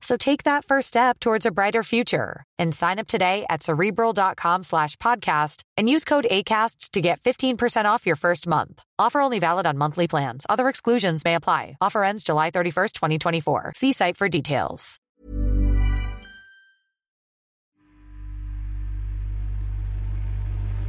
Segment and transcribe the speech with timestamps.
[0.00, 4.62] So take that first step towards a brighter future and sign up today at cerebral.com
[4.62, 8.82] slash podcast and use code ACasts to get 15% off your first month.
[8.98, 10.46] Offer only valid on monthly plans.
[10.48, 11.76] Other exclusions may apply.
[11.80, 13.72] Offer ends July 31st, 2024.
[13.76, 14.98] See site for details.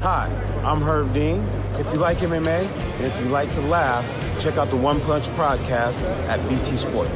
[0.01, 0.29] Hi,
[0.63, 1.39] I'm Herb Dean.
[1.73, 4.05] If you like MMA and if you like to laugh,
[4.39, 7.09] check out the One Punch podcast at BT Sport.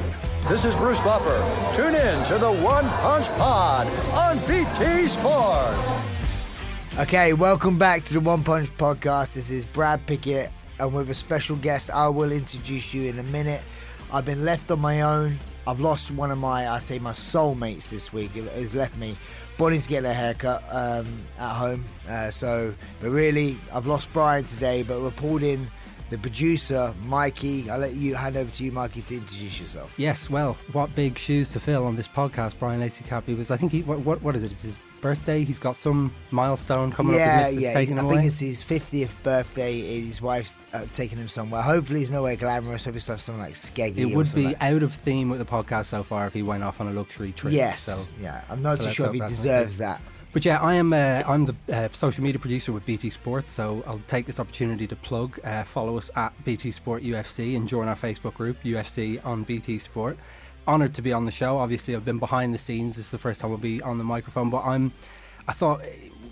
[0.49, 1.75] This is Bruce Buffer.
[1.75, 5.73] Tune in to the One Punch Pod on BT Sport.
[6.99, 9.35] Okay, welcome back to the One Punch Podcast.
[9.35, 13.23] This is Brad Pickett, and with a special guest I will introduce you in a
[13.23, 13.61] minute.
[14.11, 15.37] I've been left on my own.
[15.65, 18.31] I've lost one of my, I say, my soulmates this week.
[18.31, 19.17] Has left me.
[19.57, 21.07] Bonnie's getting a haircut um,
[21.39, 21.85] at home.
[22.09, 25.69] Uh, so, but really, I've lost Bryan today, but we're pulled in
[26.11, 27.69] the producer, Mikey.
[27.69, 29.93] I'll let you hand over to you, Mikey, to introduce yourself.
[29.97, 33.49] Yes, well, what big shoes to fill on this podcast, Bryan Lacey Cappy was.
[33.49, 34.51] I think he what what, what is it?
[34.51, 35.43] It's his birthday.
[35.43, 37.51] He's got some milestone coming yeah, up.
[37.51, 37.79] This, yeah.
[37.79, 38.25] I think away?
[38.25, 39.79] it's his fiftieth birthday.
[40.01, 41.61] His wife's uh, taking him somewhere.
[41.61, 42.85] Hopefully, it's nowhere glamorous.
[42.85, 43.97] Hopefully, like something like Skeggy.
[43.97, 46.63] It would be like- out of theme with the podcast so far if he went
[46.63, 47.53] off on a luxury trip.
[47.53, 47.81] Yes.
[47.81, 48.13] So.
[48.19, 48.43] yeah.
[48.49, 50.01] I'm not so too sure if he deserves that.
[50.33, 50.93] But yeah, I am.
[50.93, 54.87] Uh, I'm the uh, social media producer with BT Sports, so I'll take this opportunity
[54.87, 55.37] to plug.
[55.43, 59.77] Uh, follow us at BT Sport UFC and join our Facebook group UFC on BT
[59.77, 60.17] Sport.
[60.67, 61.57] Honoured to be on the show.
[61.57, 62.95] Obviously, I've been behind the scenes.
[62.95, 64.93] This is the first time I'll be on the microphone, but I'm.
[65.49, 65.83] I thought,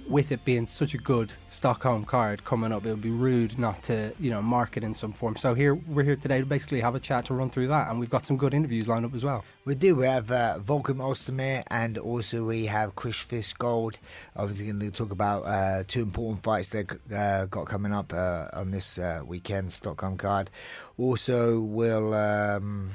[0.09, 3.83] with it being such a good Stockholm card coming up, it would be rude not
[3.83, 5.35] to, you know, mark it in some form.
[5.35, 7.99] So here we're here today to basically have a chat to run through that, and
[7.99, 9.45] we've got some good interviews lined up as well.
[9.65, 9.95] We do.
[9.95, 13.97] We have uh, Volkan Ozdemir and also we have Chris Fishgold.
[14.35, 18.47] Obviously, going to talk about uh, two important fights that uh, got coming up uh,
[18.53, 20.49] on this uh, weekend Stockholm card.
[20.97, 22.13] Also, we'll.
[22.13, 22.89] Um,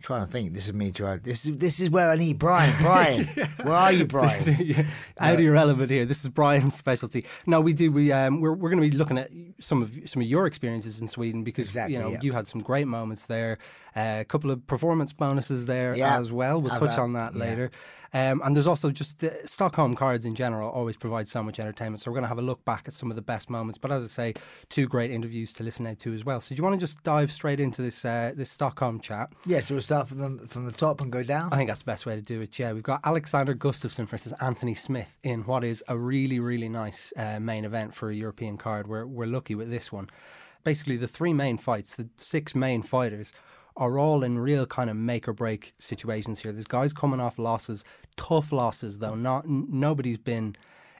[0.00, 0.54] trying to think.
[0.54, 1.20] This is me trying.
[1.20, 2.74] This is this is where I need Bryan.
[2.82, 3.26] Bryan,
[3.62, 4.56] where are you, Bryan?
[4.58, 4.86] yeah,
[5.18, 6.04] out of your element here.
[6.04, 7.24] This is Bryan's specialty.
[7.46, 7.92] No, we do.
[7.92, 11.00] We um, we're, we're going to be looking at some of some of your experiences
[11.00, 12.18] in Sweden because Exactly, you know yeah.
[12.22, 13.58] you had some great moments there.
[13.96, 16.60] Uh, a couple of performance bonuses there Yeah, as well.
[16.60, 17.40] We'll touch had- on that yeah.
[17.40, 17.70] later.
[18.12, 22.02] Um, and there's also just uh, Stockholm cards in general always provide so much entertainment.
[22.02, 23.78] So we're going to have a look back at some of the best moments.
[23.78, 24.34] But as I say,
[24.68, 26.40] two great interviews to listen out to as well.
[26.40, 29.30] So do you want to just dive straight into this uh, this Stockholm chat?
[29.46, 31.52] Yes, we'll start from the from the top and go down.
[31.52, 32.58] I think that's the best way to do it.
[32.58, 37.12] Yeah, we've got Alexander Gustafsson versus Anthony Smith in what is a really, really nice
[37.16, 38.88] uh, main event for a European card.
[38.88, 40.08] We're we're lucky with this one.
[40.64, 43.32] Basically, the three main fights, the six main fighters,
[43.80, 46.52] are all in real kind of make or break situations here.
[46.52, 47.82] There's guys coming off losses,
[48.16, 49.16] tough losses though.
[49.16, 50.54] Not n- nobody's been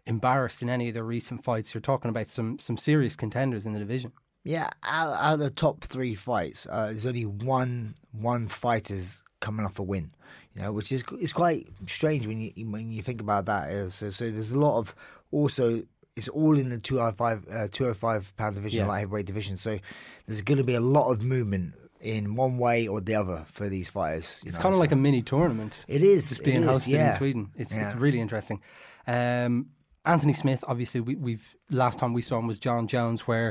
[0.07, 1.73] embarrassed in any of the recent fights.
[1.75, 4.13] You're talking about some some serious contenders in the division.
[4.43, 9.67] Yeah, out, out of the top three fights, uh, there's only one one fighter's coming
[9.67, 10.13] off a win.
[10.57, 13.71] You know, which is is quite strange when you when you think about that.
[13.71, 14.95] Uh, So, so there's a lot of
[15.31, 15.83] also
[16.17, 18.87] it's all in the 205 uh, 205 pound division, Yeah.
[18.89, 19.57] light heavyweight division.
[19.57, 19.79] So
[20.27, 23.69] there's going to be a lot of movement in one way or the other for
[23.69, 24.43] these fighters.
[24.47, 25.85] It's know, kind of so- like a mini tournament.
[25.89, 27.13] It is, It's it being is, hosted yeah.
[27.13, 27.51] in Sweden.
[27.57, 28.61] It's it's really interesting.
[29.07, 29.71] Um,
[30.05, 33.51] Anthony Smith, obviously, we, we've last time we saw him was Jon Jones, where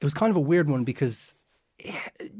[0.00, 1.34] it was kind of a weird one because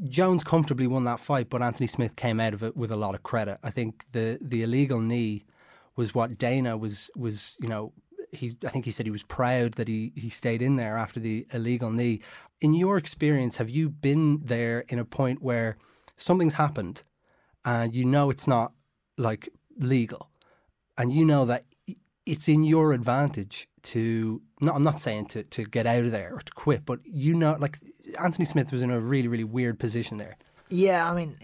[0.07, 3.15] Jones comfortably won that fight, but Anthony Smith came out of it with a lot
[3.15, 3.57] of credit.
[3.63, 5.45] I think the the illegal knee
[5.95, 7.93] was what Dana was was you know
[8.31, 11.19] he I think he said he was proud that he he stayed in there after
[11.19, 12.21] the illegal knee.
[12.61, 15.77] In your experience, have you been there in a point where
[16.17, 17.03] something's happened
[17.63, 18.73] and you know it's not
[19.17, 20.29] like legal
[20.97, 21.63] and you know that
[22.25, 26.33] it's in your advantage to not I'm not saying to, to get out of there
[26.33, 27.77] or to quit, but you know like
[28.21, 30.37] Anthony Smith was in a really, really weird position there.
[30.69, 31.35] Yeah, I mean,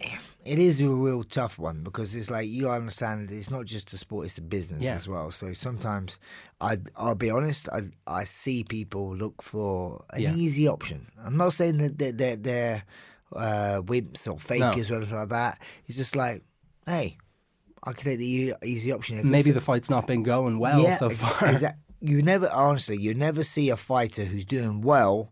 [0.45, 3.97] it is a real tough one because it's like you understand it's not just a
[3.97, 4.94] sport; it's a business Yeah.
[4.95, 5.31] as well.
[5.31, 6.19] So sometimes,
[6.62, 10.36] I I'll be honest, I I see people look for an Yeah.
[10.36, 11.07] easy option.
[11.24, 12.83] I'm not saying that they're they're, they're
[13.36, 15.59] uh, wimps or fakers or anything like that.
[15.88, 16.44] It's just like,
[16.86, 17.18] hey,
[17.83, 19.18] I could take the easy option.
[19.18, 19.25] here.
[19.25, 21.50] Maybe the fight's not been going well so far.
[21.50, 25.31] exact- you never honestly, you never see a fighter who's doing well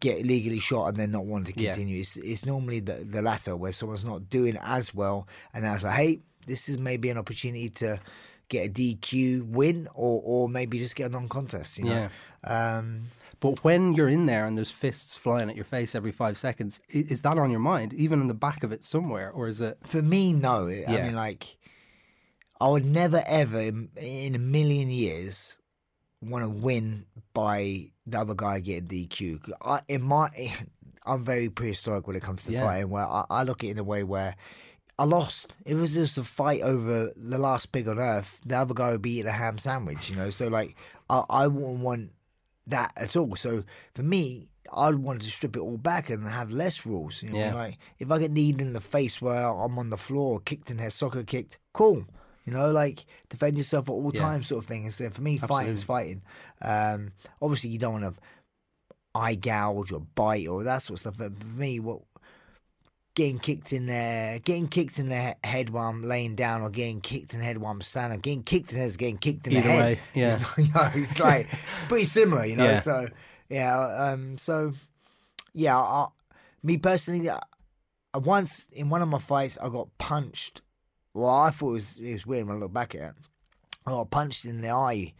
[0.00, 1.72] get legally shot and then not want to Yeah.
[1.72, 2.00] continue.
[2.00, 5.84] It's it's normally the the latter where someone's not doing as well and now it's
[5.84, 8.00] like, hey, this is maybe an opportunity to
[8.48, 11.78] get a DQ win or or maybe just get a non contest.
[11.78, 12.08] You know.
[12.44, 13.10] Um,
[13.40, 16.80] But when you're in there and there's fists flying at your face every five seconds,
[16.94, 19.60] i- is that on your mind, even in the back of it somewhere, or is
[19.60, 19.76] it?
[19.84, 20.68] For me, no.
[20.68, 21.58] I mean, like,
[22.60, 25.58] I would never ever in, in a million years
[26.30, 29.50] want to win by the other guy getting DQ.
[29.62, 30.28] I, in my,
[31.06, 32.62] I'm very prehistoric when it comes to Yeah.
[32.62, 32.90] fighting.
[32.90, 34.36] Where I, I look at it in a way where
[34.98, 35.56] I lost.
[35.66, 38.40] It was just a fight over the last pig on earth.
[38.46, 40.10] The other guy would be eating a ham sandwich.
[40.10, 40.76] You know, so like,
[41.10, 42.12] I, I wouldn't want
[42.68, 43.34] that at all.
[43.36, 47.22] So for me, I'd want to strip it all back and have less rules.
[47.22, 47.54] You know, Yeah.
[47.54, 50.78] like if I get kneed in the face where I'm on the floor, kicked in
[50.78, 52.06] head, soccer kicked, cool.
[52.44, 54.20] You know, like defend yourself at all Yeah.
[54.20, 54.84] times, sort of thing.
[54.84, 56.22] And so for me, fighting's fighting.
[56.60, 58.22] Um, obviously, you don't want to
[59.14, 61.14] eye gouge or bite or that sort of stuff.
[61.16, 62.00] But for me, what
[63.14, 67.00] getting kicked in there, getting kicked in the head while I'm laying down, or getting
[67.00, 69.46] kicked in the head while I'm standing, getting kicked in the head is getting kicked
[69.46, 69.96] in Either the head.
[69.96, 70.36] way, yeah.
[70.36, 72.64] It's, you know, it's like it's pretty similar, you know.
[72.64, 72.80] Yeah.
[72.80, 73.08] So
[73.48, 74.72] yeah, um, so
[75.54, 76.06] yeah, I,
[76.62, 77.38] me personally, I,
[78.12, 80.60] I once in one of my fights, I got punched.
[81.14, 83.14] Well, I thought it was it was weird when I look back at it.
[83.86, 85.14] I got punched in the eye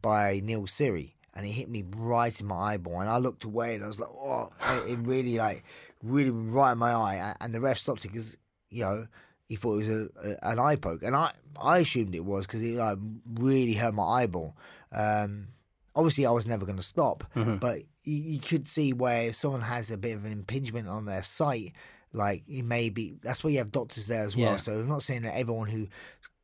[0.00, 3.00] by Neil Seery, and it hit me right in my eyeball.
[3.00, 4.52] And I looked away, and I was like, "Oh!"
[4.86, 5.64] It really, like,
[6.02, 7.34] really right in my eye.
[7.40, 8.36] And the ref stopped it because,
[8.70, 9.06] you know,
[9.48, 12.46] he thought it was a, a, an eye poke, and I, I assumed it was
[12.46, 12.98] because it like
[13.34, 14.56] really hurt my eyeball.
[14.92, 15.48] Um,
[15.96, 17.24] obviously, I was never going to stop,
[17.58, 21.06] but you, you could see where if someone has a bit of an impingement on
[21.06, 21.72] their sight,
[22.14, 23.16] like it may be.
[23.22, 24.52] That's why you have doctors there as well.
[24.52, 24.56] Yeah.
[24.56, 25.88] So I'm not saying that everyone who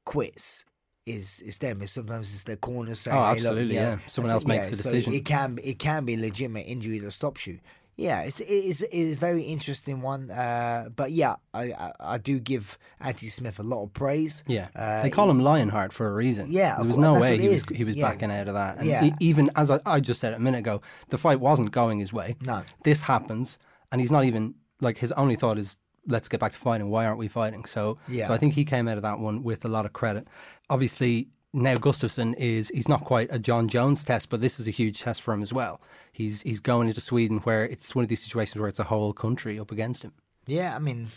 [0.05, 0.65] quits
[1.07, 1.83] is is them.
[1.83, 3.99] It's sometimes it's the corner saying, Oh, hey, absolutely, look, yeah.
[4.07, 5.15] Someone else makes the so decision.
[5.15, 7.61] it can it can be legitimate injury that stops you.
[7.97, 10.31] Yeah, it's it is it is a very interesting one.
[10.31, 14.43] Uh, but yeah, I, I I do give Andy Smith a lot of praise.
[14.47, 16.47] Yeah, Uh, they call him Lionheart for a reason.
[16.51, 18.09] Yeah, there was no way he was he was Yeah.
[18.11, 18.79] backing out of that.
[18.79, 19.05] And Yeah.
[19.07, 20.81] e- even as I, I just said a minute ago,
[21.11, 22.37] the fight wasn't going his way.
[22.41, 22.63] No.
[22.85, 23.59] this happens,
[23.93, 26.89] and he's not even like his only thought is let's get back to fighting.
[26.91, 27.65] Why aren't we fighting?
[27.67, 28.27] So, Yeah.
[28.29, 30.27] so I think he came out of that one with a lot of credit.
[30.71, 34.71] Obviously, now Gustafsson is he's not quite a Jon Jones test, but this is a
[34.71, 35.81] huge test for him as well.
[36.13, 39.13] He's he's going into Sweden where it's one of these situations where it's a whole
[39.13, 40.13] country up against him.
[40.47, 41.09] Yeah, I mean,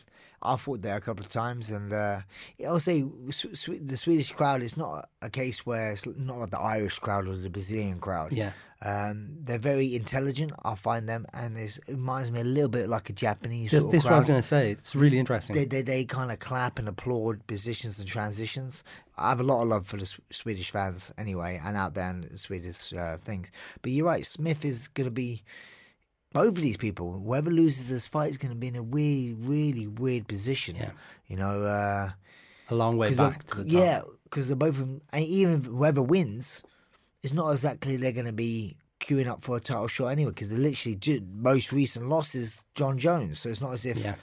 [0.41, 2.21] I fought there a couple of times, and uh,
[2.67, 6.99] I'll say the Swedish crowd is not a case where it's not like the Irish
[6.99, 8.33] crowd or the Brazilian crowd.
[8.33, 8.51] Yeah.
[8.85, 10.51] Um, they're very intelligent.
[10.65, 13.95] I find them, and it reminds me a little bit like a Japanese This, this
[13.95, 14.71] is what I was going to say.
[14.71, 15.55] It's really interesting.
[15.55, 18.83] They, they, they kind of clap and applaud positions and transitions.
[19.17, 22.09] I have a lot of love for the S- Swedish fans anyway, and out there
[22.09, 23.51] in the Swedish uh, things.
[23.81, 25.43] But you're right, Smith is going to be
[26.33, 27.13] both of these people.
[27.13, 30.75] Whoever loses this fight is going to be in a weird, really weird position.
[30.75, 30.91] Yeah.
[31.27, 32.09] You know, uh,
[32.69, 33.71] a long way back to the top.
[33.71, 36.63] yeah, because they're both, of them, and even whoever wins,
[37.23, 40.31] it's not exactly they're going to be queuing up for a title shot anyway.
[40.31, 40.99] Because the literally
[41.33, 44.15] most recent loss is Jon Jones, so it's not as if Yeah.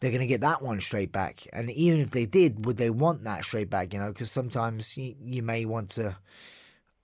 [0.00, 1.46] they're going to get that one straight back.
[1.52, 3.92] And even if they did, would they want that straight back?
[3.92, 6.16] You know, because sometimes you, you may want to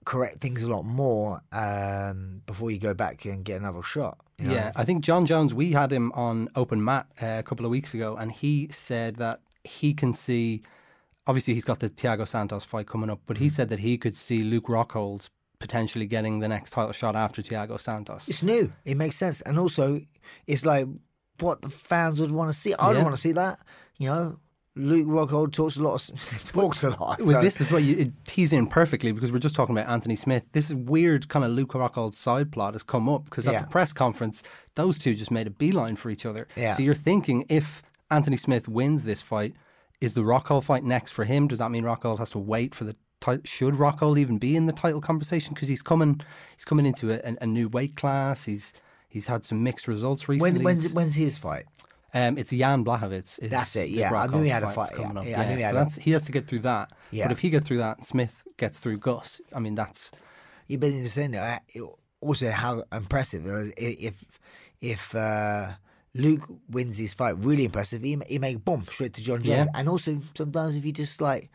[0.05, 4.19] correct things a lot more um, before you go back and get another shot.
[4.39, 4.55] you know?
[4.55, 7.71] Yeah, I think Jon Jones, we had him on Open Mat uh, a couple of
[7.71, 10.63] weeks ago, and he said that he can see.
[11.31, 13.51] Obviously, he's got the Thiago Santos fight coming up, but he Mm.
[13.53, 15.29] said that he could see Luke Rockhold
[15.61, 18.29] potentially getting the next title shot after Thiago Santos.
[18.29, 18.73] It's new.
[18.85, 19.41] It makes sense.
[19.43, 20.01] And also,
[20.47, 20.87] it's like
[21.39, 22.75] what the fans would want to see.
[22.75, 22.93] I Yeah.
[22.95, 23.59] don't want to see that.
[23.99, 24.39] You know,
[24.75, 25.95] Luke Rockhold talks a lot.
[26.09, 27.19] Of, talks a lot.
[27.21, 29.89] Well, so- this is what you it tease in perfectly because we're just talking about
[29.91, 30.45] Anthony Smith.
[30.53, 33.61] This weird kind of Luke Rockhold side plot has come up because at Yeah.
[33.63, 34.43] the press conference,
[34.77, 36.49] those two just made a beeline for each other.
[36.57, 36.75] Yeah.
[36.77, 39.55] So you're thinking if Anthony Smith wins this fight,
[40.01, 41.49] is the Rockhold fight next for him?
[41.49, 43.43] Does that mean Rockhold has to wait for the title?
[43.45, 46.21] Should Rockhold even be in the title conversation because he's coming?
[46.57, 48.45] He's coming into a, a, new weight class.
[48.45, 48.73] He's
[49.09, 50.53] he's had some mixed results recently.
[50.53, 51.67] when, when's, when's his fight?
[52.13, 53.49] Um, it's Jan Blachowicz.
[53.49, 54.13] That's it, yeah.
[54.13, 55.11] I knew he had a fight, yeah.
[55.11, 55.25] up.
[55.25, 56.93] Yeah, I knew he so had a- that's, he has to get through that.
[57.13, 57.27] Yeah.
[57.27, 59.41] But if he gets through that, Smith gets through Gus.
[59.55, 60.11] I mean, that's
[60.67, 61.63] You've been saying that.
[61.77, 61.87] uh,
[62.21, 63.45] Also, how impressive
[63.77, 64.25] if
[64.81, 65.73] if uh,
[66.15, 68.03] Luke wins his fight, really impressive.
[68.03, 69.67] He he make boom straight to Jon Jones, Yeah.
[69.75, 71.51] and also sometimes if you just like,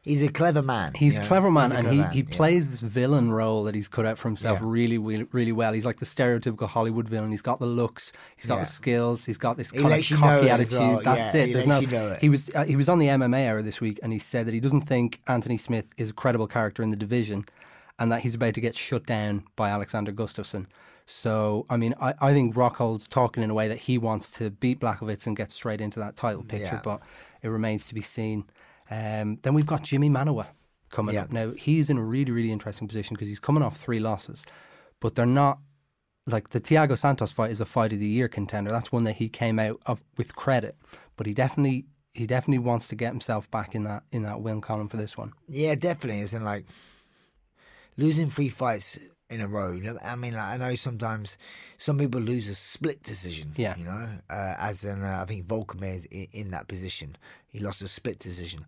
[0.00, 0.92] he's a clever man.
[0.94, 1.28] He's you a know?
[1.28, 2.36] clever man, He's and clever he, man, he yeah.
[2.36, 4.66] plays this villain role that he's cut out for himself Yeah.
[4.70, 5.74] really, really, really well.
[5.74, 7.30] He's like the stereotypical Hollywood villain.
[7.30, 8.60] He's got the looks, he's got Yeah.
[8.60, 10.78] the skills, he's got this kind of lets you know cocky attitude.
[10.78, 11.46] well, That's yeah, it.
[11.48, 11.78] he There's no.
[11.80, 12.20] you know it.
[12.22, 14.54] He was uh, he was on the MMA Hour this week, and he said that
[14.54, 17.44] he doesn't think Anthony Smith is a credible character in the division,
[17.98, 20.64] and that he's about to get shut down by Alexander Gustafsson.
[21.10, 24.50] So, I mean, I, I think Rockhold's talking in a way that he wants to
[24.50, 26.80] beat Blachowicz and get straight into that title picture, Yeah.
[26.84, 27.00] but
[27.42, 28.44] it remains to be seen.
[28.90, 30.48] Um, then we've got Jimmy Manuwa
[30.90, 31.22] coming Yeah.
[31.22, 31.32] up.
[31.32, 34.44] Now, he's in a really, really interesting position because he's coming off three losses,
[35.00, 35.60] but they're not
[36.26, 38.70] like the Thiago Santos fight is a fight of the year contender.
[38.70, 40.76] That's one that he came out of with credit,
[41.16, 44.60] but he definitely he definitely wants to get himself back in that in that win
[44.60, 45.32] column for this one.
[45.48, 46.20] Yeah, definitely.
[46.20, 46.66] Isn't like
[47.96, 48.98] losing three fights
[49.30, 49.72] in a row.
[49.72, 51.38] You know, I mean, like, I know sometimes
[51.76, 53.52] some people lose a split decision.
[53.56, 53.76] Yeah.
[53.76, 57.16] you know, uh, as in uh, I think Volkamir is in, in that position.
[57.46, 58.64] He lost a split decision.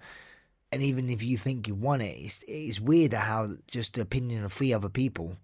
[0.72, 4.44] And even if you think you won it, it's, it's weird how just the opinion
[4.44, 5.36] of three other people,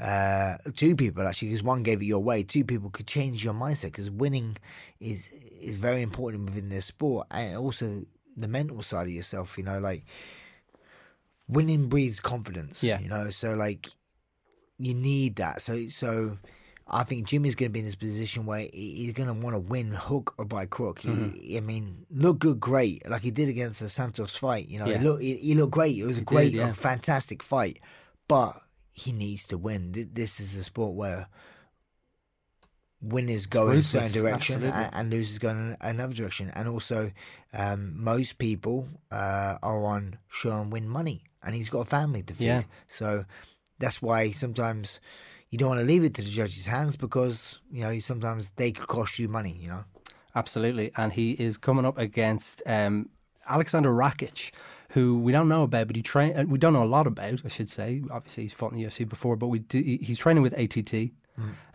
[0.00, 3.52] uh, two people actually, because one gave it your way, two people could change your
[3.52, 3.86] mindset.
[3.86, 4.56] Because winning
[5.00, 5.28] is
[5.60, 8.04] is very important within this sport, and also
[8.36, 9.58] the mental side of yourself.
[9.58, 10.04] You know, like
[11.48, 12.82] winning breeds confidence.
[12.82, 13.00] Yeah.
[13.00, 13.90] You know, so like
[14.78, 15.60] you need that.
[15.60, 16.38] So so
[16.88, 19.60] I think Jimmy's going to be in this position where he's going to want to
[19.60, 21.00] win hook or by crook.
[21.00, 21.56] He, Mm-hmm.
[21.56, 24.68] I mean, look good, great, like he did against the Santos fight.
[24.68, 24.98] You know, Yeah.
[24.98, 25.96] he looked he, he looked great.
[25.98, 26.70] It was a He great, did, yeah.
[26.70, 27.80] a fantastic fight,
[28.28, 28.60] but
[28.92, 29.92] he needs to win.
[30.12, 31.28] This is a sport where.
[33.02, 36.50] Winners go in a certain direction and, and losers go in another direction.
[36.54, 37.12] And also,
[37.52, 42.22] um, most people uh, are on show and win money, and he's got a family
[42.22, 42.46] to feed.
[42.46, 42.62] Yeah.
[42.86, 43.26] So
[43.78, 45.00] that's why sometimes
[45.50, 48.72] you don't want to leave it to the judge's hands because you know sometimes they
[48.72, 49.56] could cost you money.
[49.60, 49.84] You know.
[50.34, 53.08] Absolutely, and he is coming up against um,
[53.48, 54.50] Alexander Rakic,
[54.90, 56.36] who we don't know about, but he train.
[56.36, 58.02] uh, We don't know a lot about, I should say.
[58.10, 61.12] Obviously, he's fought in the UFC before, but we do, he's training with ATT,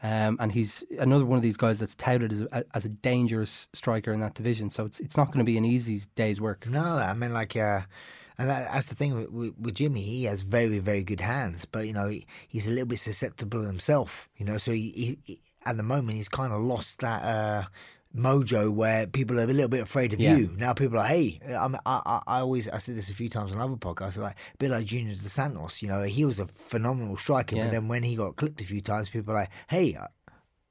[0.03, 3.67] um, and he's another one of these guys that's touted as a, as a dangerous
[3.73, 4.69] striker in that division.
[4.69, 6.67] So it's it's not going to be an easy day's work.
[6.67, 7.81] No, I mean like, uh,
[8.41, 10.01] and that, that's the thing with, with, with Jimmy.
[10.01, 13.61] He has very very good hands, but you know he, he's a little bit susceptible
[13.61, 14.27] himself.
[14.37, 17.23] You know, so he, he, at the moment he's kind of lost that.
[17.23, 17.63] Uh,
[18.13, 20.35] Mojo, where people are a little bit afraid of Yeah.
[20.35, 20.53] you.
[20.57, 23.53] Now people are, hey, I'm, I, I, I always, I said this a few times
[23.53, 25.81] on other podcasts, like a bit like Junior Dos Santos.
[25.81, 27.63] You know, he was a phenomenal striker, Yeah.
[27.67, 30.07] but then when he got clipped a few times, people are like, hey, I,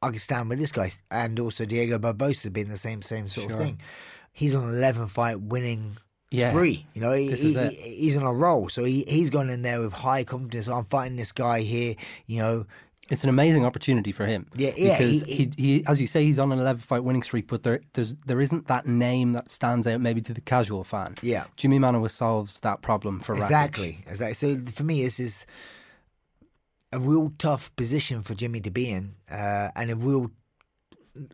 [0.03, 0.91] I can stand with this guy.
[1.11, 3.57] And also Diego Barbosa being the same same sort Sure.
[3.59, 3.81] of thing.
[4.35, 5.97] He's on 11 fight winning
[6.31, 6.51] Yeah.
[6.51, 6.87] spree.
[6.95, 8.69] You know, he, he, he- he's on a roll.
[8.69, 10.69] So he, he's gone in there with high confidence.
[10.69, 11.95] I'm fighting this guy here,
[12.27, 12.67] you know.
[13.11, 14.47] It's an amazing opportunity for him.
[14.55, 17.25] Yeah, yeah, Because he- he, he, as you say, he's on an 11 fight winning
[17.25, 20.85] streak, but there, there's, there isn't that name that stands out maybe to the casual
[20.85, 21.17] fan.
[21.21, 21.47] Yeah.
[21.57, 23.43] Jimmy Manuwa solves that problem for Rakic.
[23.43, 24.35] Exactly, exactly.
[24.35, 25.45] So for me, this is
[26.93, 30.31] a real tough position for Jimmy to be in, uh, and a real.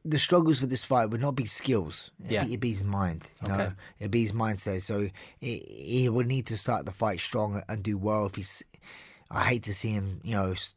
[0.04, 2.10] The struggles for this fight would not be skills.
[2.20, 2.44] It'd Yeah.
[2.44, 3.28] be, it'd be his mind.
[3.42, 3.56] You Okay.
[3.58, 4.80] know, it'd be his mindset.
[4.82, 8.26] So he, he would need to start the fight strong and do well.
[8.26, 8.62] If he's,
[9.30, 10.20] I hate to see him.
[10.24, 10.70] You know, if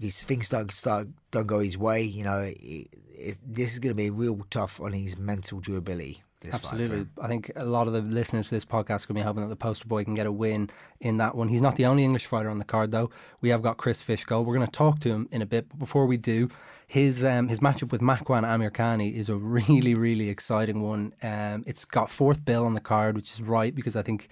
[0.00, 2.02] his things start start don't go his way.
[2.02, 6.22] You know, it, it, this is going to be real tough on his mental durability.
[6.40, 7.04] This Absolutely.
[7.20, 9.56] I think a lot of the listeners to this podcast can be hoping that the
[9.56, 11.48] poster boy can get a win in that one.
[11.48, 13.10] He's not the only English fighter on the card, though.
[13.40, 14.44] We have got Chris Fishgold.
[14.44, 15.68] We're going to talk to him in a bit.
[15.68, 16.48] But before we do,
[16.88, 21.12] his um, his matchup with Makwan Amirkhani is a really, really exciting one.
[21.22, 24.28] Um, it's got fourth bill on the card, which is right because I think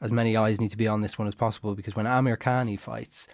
[0.00, 3.26] as many eyes need to be on this one as possible because when Amirkhani fights,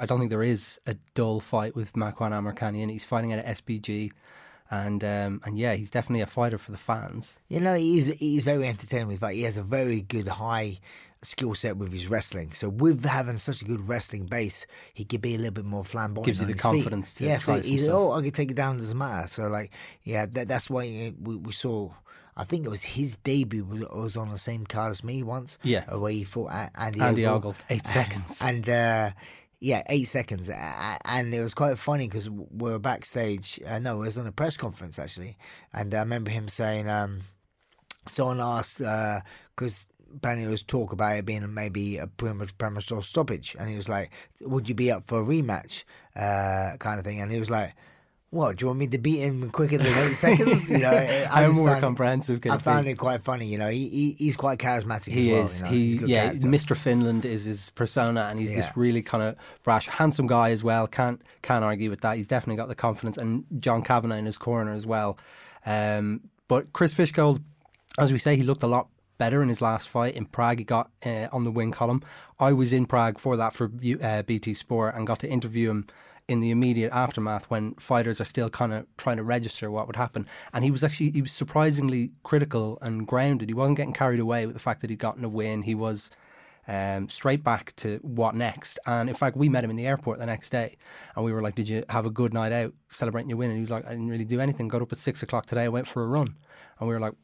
[0.00, 2.94] I don't think there is a dull fight with Makwan Amirkhani in it.
[2.94, 4.10] He's fighting at SBG.
[4.70, 7.38] And um, and yeah, he's definitely a fighter for the fans.
[7.48, 9.32] You know, he's he's very entertaining with that.
[9.32, 10.80] He has a very good high
[11.22, 12.52] skill set with his wrestling.
[12.52, 15.84] So with having such a good wrestling base, he could be a little bit more
[15.84, 16.26] flamboyant.
[16.26, 17.24] Gives you the confidence feet.
[17.24, 17.38] to yeah.
[17.38, 18.10] So he's himself.
[18.10, 18.78] oh, I can take it down.
[18.78, 19.28] Doesn't matter.
[19.28, 19.72] So like,
[20.04, 21.90] yeah, that, that's why uh, we, we saw.
[22.36, 25.58] I think it was his debut was, was on the same card as me once.
[25.64, 25.84] Yeah.
[25.92, 27.56] uh, where he fought Andy, Andy Ogle.
[27.68, 28.38] Eight seconds.
[28.40, 29.10] And uh,
[29.58, 30.48] yeah, eight seconds.
[31.04, 33.58] And it was quite funny because we were backstage.
[33.66, 35.36] Uh, no, it was on a press conference actually.
[35.72, 37.22] And I remember him saying, um,
[38.06, 39.24] someone asked, because
[39.56, 43.56] apparently was talk about it being maybe a premature stoppage.
[43.58, 44.10] And he was like,
[44.40, 45.84] would you be up for a rematch?
[46.16, 47.20] Uh, kind of thing.
[47.20, 47.74] And he was like,
[48.30, 50.68] What do you want me to beat him quicker than eight seconds?
[50.70, 50.90] You know,
[51.30, 53.46] I just more found- comprehensive I found it quite funny.
[53.46, 55.44] You know, he, he he's quite charismatic He as well.
[55.44, 55.58] is.
[55.60, 55.70] You know?
[55.70, 56.24] he He's a good yeah.
[56.26, 56.48] character.
[56.48, 56.76] Mr.
[56.76, 58.56] Finland is his persona, and he's Yeah.
[58.62, 60.86] this really kind of brash, handsome guy as well.
[60.86, 62.16] Can't can't argue with that.
[62.16, 65.18] He's definitely got the confidence, and John Kavanagh in his corner as well.
[65.64, 67.42] Um, but Chris Fishgold,
[67.98, 68.88] as we say, he looked a lot
[69.18, 70.58] better in his last fight in Prague.
[70.58, 72.02] He got uh, on the win column.
[72.38, 73.70] I was in Prague for that for
[74.02, 75.86] uh, BT Sport and got to interview him
[76.28, 79.96] in the immediate aftermath when fighters are still kind of trying to register what would
[79.96, 80.26] happen.
[80.52, 83.48] And he was actually he was surprisingly critical and grounded.
[83.48, 85.62] He wasn't getting carried away with the fact that he'd gotten a win.
[85.62, 86.10] He was
[86.68, 88.78] um, straight back to what next.
[88.86, 90.76] And in fact, we met him in the airport the next day,
[91.16, 93.56] and we were like, "Did you have a good night out celebrating your win?" And
[93.56, 94.68] he was like, "I didn't really do anything.
[94.68, 95.64] Got up at six o'clock today.
[95.64, 96.36] I went for a run."
[96.78, 97.14] And we were like,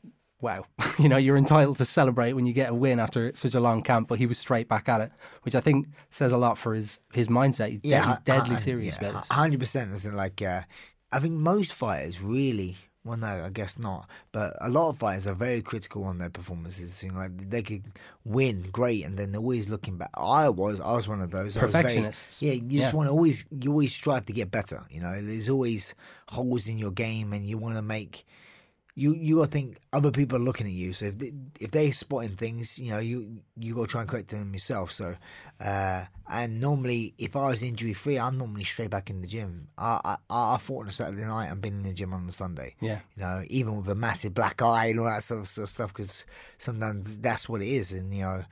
[0.44, 0.66] "Wow,
[0.98, 3.82] you know, you're entitled to celebrate when you get a win after such a long
[3.82, 5.10] camp." But he was straight back at it,
[5.42, 7.70] which I think says a lot for his his mindset.
[7.70, 9.26] He's deadly, deadly serious about.
[9.30, 9.90] Hundred percent.
[10.14, 10.62] Like uh,
[11.10, 12.76] I think most fighters really.
[13.06, 14.08] Well, no, I guess not.
[14.32, 17.04] But a lot of fighters are very critical on their performances.
[17.04, 17.82] You know, like they could
[18.24, 20.08] win, great, and then they're always looking back.
[20.14, 21.54] I was, I was one of those.
[21.58, 22.40] I was very- Perfectionists.
[22.40, 22.96] yeah, you just Yeah.
[22.96, 24.86] want to always, you always strive to get better.
[24.90, 25.94] You know, there's always
[26.30, 28.24] holes in your game, and you want to make.
[28.96, 30.92] You you got to think other people are looking at you.
[30.92, 34.08] So if they, if they spotting things, you know you you got to try and
[34.10, 34.92] correct them yourself.
[34.92, 35.16] So
[35.60, 39.66] uh, and normally if I was injury free, I'm normally straight back in the gym.
[39.76, 42.32] I I, I fought on a Saturday night and been in the gym on a
[42.32, 42.76] Sunday.
[42.80, 43.00] Yeah.
[43.16, 45.70] you know even with a massive black eye and all that sort of sort of
[45.70, 46.24] stuff because
[46.58, 48.44] sometimes that's what it is, and you know.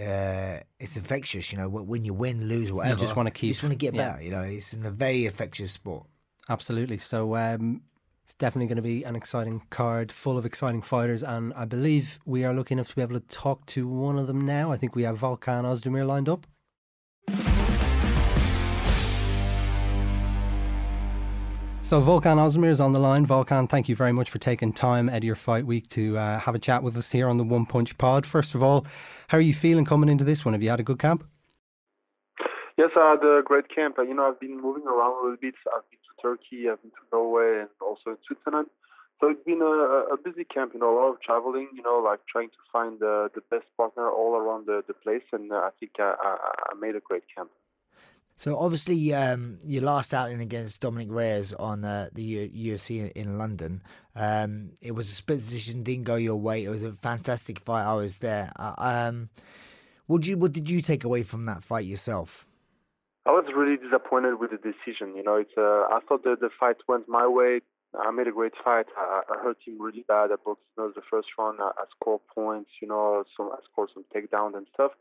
[0.00, 1.68] Uh, it's infectious, you know.
[1.68, 4.12] when- you win, lose, whatever, you just wanna keep, You just want to get yeah.
[4.12, 4.22] better.
[4.22, 6.06] You know, it's in a very infectious sport.
[6.48, 6.98] Absolutely.
[6.98, 7.82] So um,
[8.28, 11.22] it's definitely going to be an exciting card full of exciting fighters.
[11.22, 14.26] And I believe we are lucky enough to be able to talk to one of
[14.26, 14.70] them now.
[14.70, 16.46] I think we have Volkan Ozdemir lined up.
[21.80, 23.26] So Volkan Ozdemir is on the line.
[23.26, 26.38] Volkan, thank you very much for taking time out of your fight week to uh,
[26.38, 28.26] have a chat with us here on the One Punch Pod.
[28.26, 28.86] First of all,
[29.28, 30.52] how are you feeling coming into this one?
[30.52, 31.26] Have you had a good camp?
[32.76, 33.96] Yes, I had a great camp.
[33.96, 35.54] You know, I've been moving around a little bit.
[35.74, 38.68] I've been Turkey, I've been to Norway, and also in Switzerland.
[39.20, 40.72] So it's been a, a busy camp.
[40.74, 41.68] You know, a lot of traveling.
[41.74, 45.24] You know, like trying to find the the best partner all around the, the place.
[45.32, 46.36] And uh, I think I, I,
[46.70, 47.50] I made a great camp.
[48.38, 53.36] So obviously, um, your last outing against Dominic Reyes on uh, the U- UFC in,
[53.36, 53.82] London,
[54.14, 56.62] um, it was a split decision, didn't go your way.
[56.62, 57.84] It was a fantastic fight.
[57.84, 58.52] I was there.
[58.54, 59.30] Uh, um,
[60.06, 62.46] what did you What did you take away from that fight yourself?
[63.28, 65.14] I was really disappointed with the decision.
[65.14, 67.60] You know, it's uh, I thought that the fight went my way.
[67.92, 68.86] I made a great fight.
[68.96, 70.32] I, I hurt him really bad.
[70.32, 71.58] I broke his nose the first round.
[71.60, 72.70] I, I scored points.
[72.80, 74.92] You know, I scored some takedowns and stuff.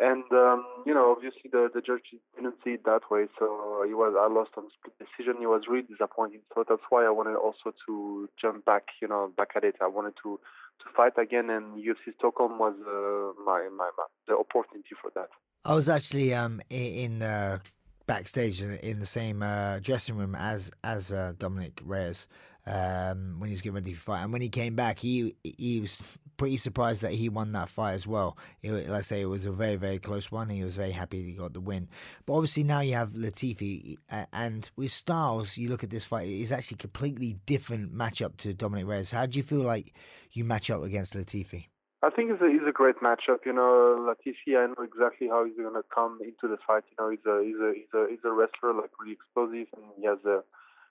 [0.00, 3.26] And um, you know, obviously the the judge didn't see it that way.
[3.38, 5.38] So he was I lost on split decision.
[5.38, 6.40] He was really disappointed.
[6.56, 8.98] So that's why I wanted also to jump back.
[9.00, 9.76] You know, back at it.
[9.80, 10.40] I wanted to
[10.82, 11.50] to fight again.
[11.50, 15.30] And UFC Stockholm was uh, my, my my the opportunity for that.
[15.66, 17.58] I was actually um, in uh,
[18.06, 22.28] backstage in- the same uh, dressing room as as uh, Dominic Reyes
[22.66, 25.80] um, when he was getting ready to fight, and when he came back, he he
[25.80, 26.02] was
[26.36, 28.36] pretty surprised that he won that fight as well.
[28.60, 30.50] It, like I say, it was a very very close one.
[30.50, 31.88] He was very happy he got the win.
[32.26, 33.96] But obviously now you have Latifi,
[34.34, 38.86] and with Styles, you look at this fight; it's actually completely different matchup to Dominic
[38.86, 39.12] Reyes.
[39.12, 39.94] How do you feel like
[40.32, 41.68] you match up against Latifi?
[42.04, 43.46] I think it's a, it's a great matchup.
[43.46, 46.84] You know, Latifi, I know exactly how he's going to come into the fight.
[46.92, 49.88] You know, he's a he's a he's a he's a wrestler, like really explosive, and
[49.96, 50.44] he has a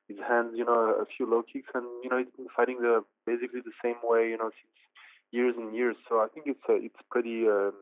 [0.10, 3.04] his hands, you know, a few low kicks, and you know, he's been fighting the
[3.28, 4.74] basically the same way, you know, since
[5.32, 5.96] years and years.
[6.10, 7.74] So I think it's a, it's pretty um,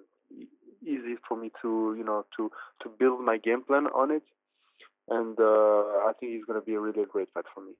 [0.83, 2.51] easy for me to you know to
[2.83, 4.23] to build my game plan on it,
[5.07, 7.71] and uh, I think he's going to be a really great fight for me.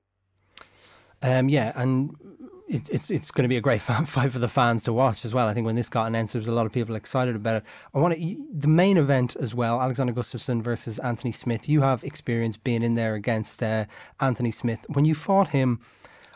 [1.22, 2.16] Um, yeah, and
[2.68, 5.34] it, it's it's going to be a great fight for the fans to watch as
[5.34, 5.48] well.
[5.48, 7.64] I think when this got announced, there was a lot of people excited about it.
[7.94, 11.68] I want the main event as well, Alexander Gustafsson versus Anthony Smith.
[11.68, 13.86] You have experience being in there against uh,
[14.20, 14.84] Anthony Smith.
[14.88, 15.80] When you fought him,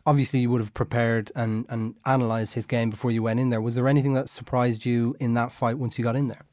[0.04, 3.60] obviously you would have prepared and, and analysed his game before you went in there.
[3.60, 6.44] Was there anything that surprised you in that fight once you got in there?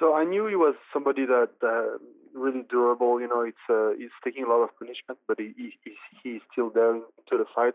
[0.00, 1.98] So I knew he was somebody that uh,
[2.36, 3.20] really durable.
[3.20, 6.40] You know, it's uh, he's taking a lot of punishment, but he, he he's, he's
[6.52, 7.74] still there to the fight,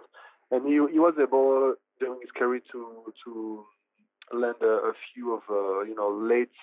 [0.52, 3.66] and he he was able during his career to to
[4.34, 6.56] land a, a few of uh, you know late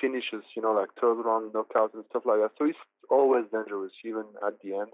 [0.00, 0.44] finishes.
[0.56, 2.52] You know, like third round knockouts and stuff like that.
[2.58, 4.92] So he's always dangerous, even at the end.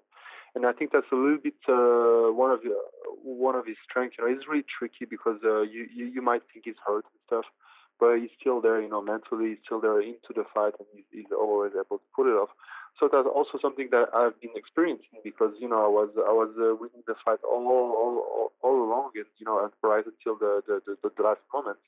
[0.54, 2.78] And I think that's a little bit uh, one of the,
[3.24, 4.16] one of his strengths.
[4.18, 7.20] You know, it's really tricky because uh, you, you you might think he's hurt and
[7.26, 7.44] stuff,
[8.00, 11.04] but he's still there, you know, mentally, he's still there into the fight, and he's,
[11.10, 12.50] he's always able to put it off.
[13.00, 16.54] So that's also something that I've been experiencing because you know I was I was
[16.54, 20.38] uh, winning the fight all all all, all along and you know and right until
[20.38, 21.78] the the, the, the last moment,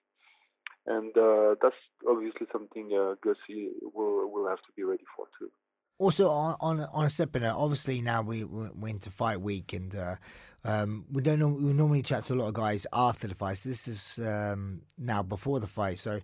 [0.87, 5.51] and uh, that's obviously something uh, Gussie will will have to be ready for too.
[5.99, 9.95] Also, on on on a separate note, obviously now we we're into fight week, and
[9.95, 10.17] uh,
[10.67, 13.59] um, we don't know, we normally chat to a lot of guys after the fight.
[13.59, 15.99] So this is um, now before the fight.
[16.01, 16.21] So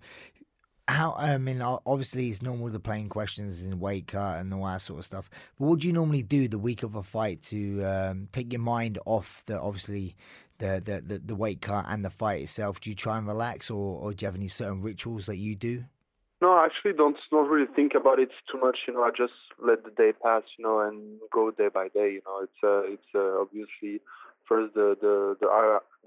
[0.89, 4.81] how I mean, obviously it's normal the playing questions in weight cut and all that
[4.81, 5.31] sort of stuff.
[5.59, 8.61] But what do you normally do the week of a fight to um, take your
[8.61, 10.17] mind off the obviously
[10.59, 12.81] the, the, the the weight cut and the fight itself?
[12.81, 15.55] Do you try and relax, or, or do you have any certain rituals that you
[15.55, 15.85] do?
[16.41, 18.79] No, I actually don't not really think about it too much.
[18.89, 19.33] You know, I just
[19.65, 20.43] let the day pass.
[20.59, 22.15] You know, and go day by day.
[22.15, 24.01] You know, it's uh, it's uh, obviously
[24.49, 25.49] first the the the,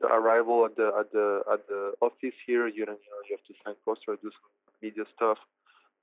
[0.02, 2.68] the arrival at the at the at the office here.
[2.68, 5.38] You know, you know, you have to sign poster, do some media stuff.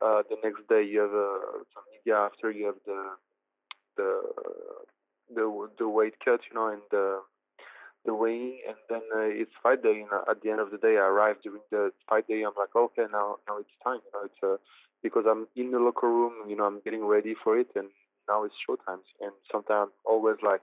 [0.01, 2.19] Uh, the next day you have uh, some media.
[2.19, 3.01] After you have the
[3.97, 4.21] the
[5.35, 6.41] the the weight cut.
[6.51, 7.21] You know, and the
[8.05, 10.03] the weighing, and then uh, it's fight day.
[10.03, 12.43] And at the end of the day, I arrive during the fight day.
[12.43, 14.01] I'm like, okay, now now it's time.
[14.05, 14.57] You know, it's uh,
[15.03, 16.49] because I'm in the locker room.
[16.49, 17.89] You know, I'm getting ready for it, and
[18.29, 19.03] now it's showtime.
[19.21, 20.63] And sometimes always like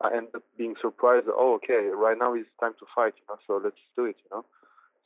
[0.00, 1.26] I end up being surprised.
[1.28, 3.14] Oh, okay, right now it's time to fight.
[3.16, 4.16] You know, so let's do it.
[4.24, 4.44] You know.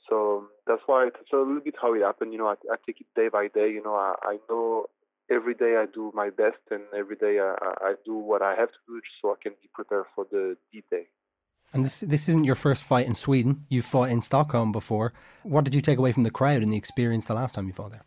[0.08, 2.32] So that's why it's a little bit how it happened.
[2.32, 3.70] You know, I, I take it day by day.
[3.70, 4.86] You know, I, I know
[5.30, 8.68] every day I do my best, and every day I, I do what I have
[8.68, 11.06] to do so I can be prepared for the D day.
[11.72, 13.64] And this this isn't your first fight in Sweden.
[13.68, 15.12] You fought in Stockholm before.
[15.42, 17.72] What did you take away from the crowd and the experience the last time you
[17.72, 18.04] fought there?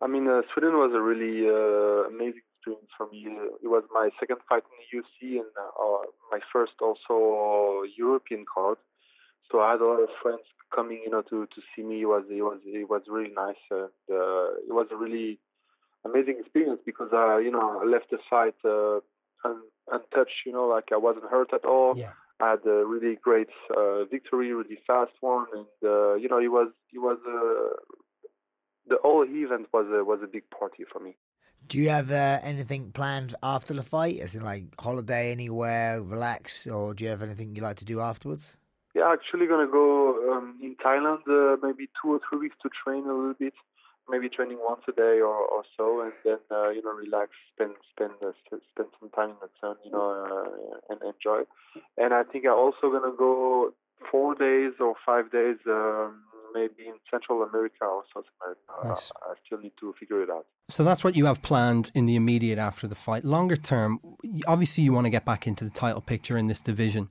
[0.00, 2.42] I mean, uh, Sweden was a really uh, amazing
[2.96, 3.26] for me.
[3.62, 8.78] It was my second fight in the UFC and uh, my first also European card.
[9.50, 10.42] So I had a lot of friends
[10.74, 12.02] coming, you know, to to see me.
[12.02, 13.62] It was it was it was really nice.
[13.70, 15.38] And, uh, it was a really
[16.04, 19.00] amazing experience because uh, you know I left the fight uh,
[19.44, 20.46] un- untouched.
[20.46, 21.96] You know, like I wasn't hurt at all.
[21.96, 22.12] Yeah.
[22.40, 26.50] I had a really great uh, victory, really fast one, and uh, you know it
[26.50, 27.76] was it was uh,
[28.88, 31.16] the whole event was a, was a big party for me.
[31.68, 36.66] Do you have uh, anything planned after the fight, as in like holiday anywhere, relax,
[36.66, 38.58] or do you have anything you like to do afterwards?
[38.94, 43.04] Yeah, actually gonna go um, in Thailand uh, maybe two or three weeks to train
[43.04, 43.54] a little bit,
[44.10, 47.72] maybe training once a day or, or so, and then uh, you know relax, spend
[47.90, 51.44] spend uh, spend some time in the sun, you know, uh, and enjoy.
[51.96, 53.72] And I think I'm also gonna go
[54.10, 56.22] four days or five days, um,
[56.54, 58.88] maybe in Central America or South America.
[58.88, 59.12] Nice.
[59.22, 60.46] I still need to figure it out.
[60.68, 63.24] So that's what you have planned in the immediate after the fight.
[63.24, 64.00] Longer term,
[64.46, 67.08] obviously you want to get back into the title picture in this division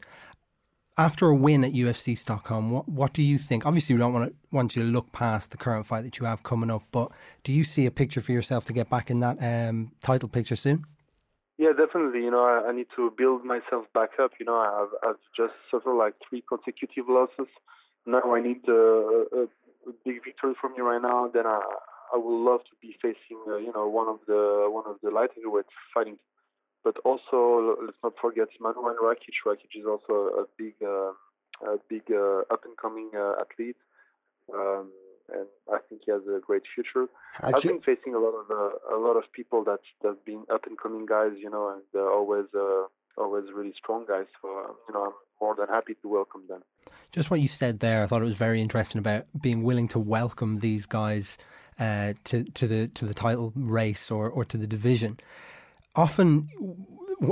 [0.97, 3.65] after a win at UFC Stockholm, what, what do you think?
[3.65, 6.25] Obviously, we don't want to want you to look past the current fight that you
[6.25, 7.11] have coming up, but
[7.43, 10.55] do you see a picture for yourself to get back in that um, title picture
[10.55, 10.85] soon?
[11.57, 12.21] Yeah, definitely.
[12.23, 14.31] You know, I, I, need to build myself back up.
[14.39, 17.47] You know, I've, I've just suffered like three consecutive losses.
[18.05, 19.43] Now I need a, a,
[19.89, 21.29] a big victory from me right now.
[21.33, 21.61] Then I,
[22.13, 25.09] I would love to be facing, uh, you know, one of the one of the
[25.09, 25.29] light
[25.93, 26.17] fighting
[26.83, 29.35] but also let's not forget Manuel Rakic.
[29.45, 31.11] Rakic is also a big, uh,
[31.65, 33.77] a big uh, up and coming uh, athlete,
[34.53, 34.91] um,
[35.33, 37.07] and I think he has a great future.
[37.37, 40.43] Actually, I've been facing a lot of uh, a lot of people that that been
[40.51, 42.85] up and coming guys, you know, and uh, always uh,
[43.17, 44.25] always really strong guys.
[44.41, 44.47] So
[44.87, 46.63] you know, I'm more than happy to welcome them.
[47.11, 49.99] Just what you said there, I thought it was very interesting about being willing to
[49.99, 51.37] welcome these guys
[51.79, 55.17] uh, to to the to the title race or or to the division
[55.95, 56.49] often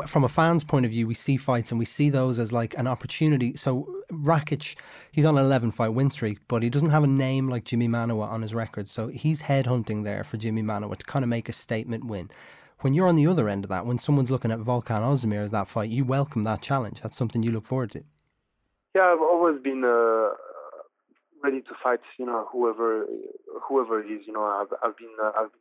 [0.06, 2.78] from a fan's point of view, we see fights and we see those as like
[2.78, 3.56] an opportunity.
[3.56, 4.76] So Rakic,
[5.12, 7.88] he's on an 11 fight win streak, but he doesn't have a name like Jimmy
[7.88, 8.88] Manuwa on his record.
[8.88, 12.30] So he's headhunting there for Jimmy Manuwa to kind of make a statement win.
[12.82, 15.52] When you're on the other end of that, when someone's looking at Volkan Ozdemir as
[15.52, 17.02] that fight, you welcome that challenge.
[17.02, 18.04] That's something you look forward to.
[18.96, 20.32] Yeah, I've always been uh,
[21.44, 22.00] ready to fight.
[22.18, 23.06] You know, whoever
[23.68, 24.22] whoever it is.
[24.26, 25.52] You know, I've I've been uh, I've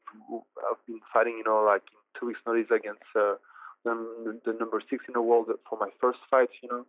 [0.71, 1.35] I've been fighting.
[1.39, 1.83] You know, like
[2.19, 3.35] two weeks' notice against uh,
[3.85, 6.87] the, the number six in the world for my first fight, you know.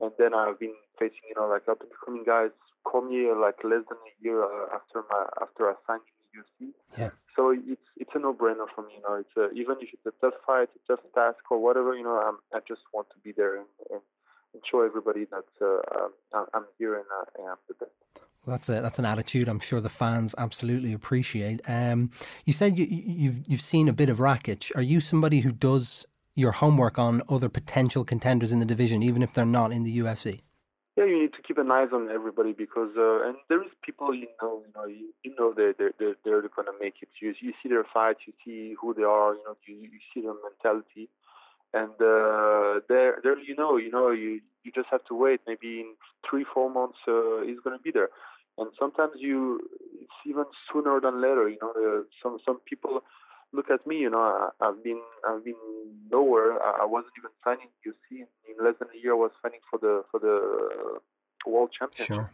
[0.00, 2.50] And then I've been facing, you know, like up and coming guys.
[2.96, 6.00] Me uh, like less than a year uh, after my after I signed
[6.36, 6.70] the UFC.
[6.98, 7.10] Yeah.
[7.34, 9.16] So it's it's a no-brainer for me, you know.
[9.16, 12.16] It's a, even if it's a tough fight, a tough task, or whatever, you know.
[12.16, 14.00] I'm, I just want to be there and, and,
[14.54, 17.90] and show everybody that uh, I'm here and I am the best.
[18.46, 21.60] Well, that's a that's an attitude I'm sure the fans absolutely appreciate.
[21.66, 22.10] Um,
[22.44, 24.74] you said you, you've you've seen a bit of Rakic.
[24.76, 29.22] Are you somebody who does your homework on other potential contenders in the division, even
[29.22, 30.40] if they're not in the UFC?
[30.96, 34.14] Yeah, you need to keep an eye on everybody because uh, and there is people
[34.14, 37.08] you know you know you, know they they they're, they're going to make it.
[37.20, 40.22] You you see their fights, you see who they are, you know you you see
[40.22, 41.08] their mentality,
[41.72, 45.40] and uh, there there you know you know you you just have to wait.
[45.46, 45.94] Maybe in
[46.28, 48.10] three four months uh, he's going to be there,
[48.58, 49.60] and sometimes you
[50.00, 51.48] it's even sooner than later.
[51.48, 53.02] You know uh, some some people
[53.52, 53.98] look at me.
[53.98, 55.62] You know, I, I've been I've been
[56.10, 56.62] nowhere.
[56.62, 57.68] I, I wasn't even signing.
[57.84, 61.00] You see, in, in less than a year, I was signing for the for the
[61.46, 62.16] world championship.
[62.16, 62.30] Sure.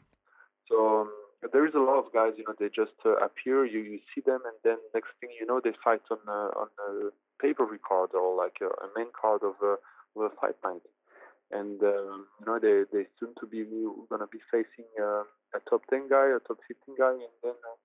[0.69, 1.11] So um,
[1.53, 2.33] there is a lot of guys.
[2.37, 3.65] You know, they just uh, appear.
[3.65, 6.69] You you see them, and then next thing you know, they fight on uh, on
[6.89, 9.75] a pay-per-view card or like a, a main card of a,
[10.17, 10.87] of a fight night.
[11.51, 13.65] And um, you know, they they soon to be
[14.11, 17.53] gonna be facing uh, a top ten guy, a top fifteen guy, and then.
[17.53, 17.77] Uh,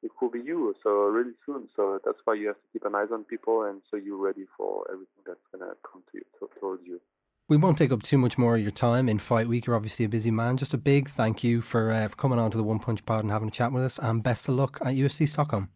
[0.00, 0.76] it could be you.
[0.80, 1.68] So really soon.
[1.74, 4.46] So that's why you have to keep an eye on people, and so you're ready
[4.56, 7.00] for everything that's gonna come to you to, towards you.
[7.48, 9.64] We won't take up too much more of your time in Fight Week.
[9.64, 10.58] You're obviously a busy man.
[10.58, 13.24] Just a big thank you for, uh, for coming on to the One Punch Pod
[13.24, 13.98] and having a chat with us.
[13.98, 15.70] And best of luck at UFC Stockholm.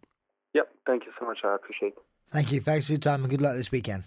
[0.52, 0.68] Yep.
[0.86, 1.38] Thank you so much.
[1.42, 2.02] I appreciate it.
[2.30, 2.60] Thank you.
[2.60, 4.04] Thanks for your time and good luck this weekend.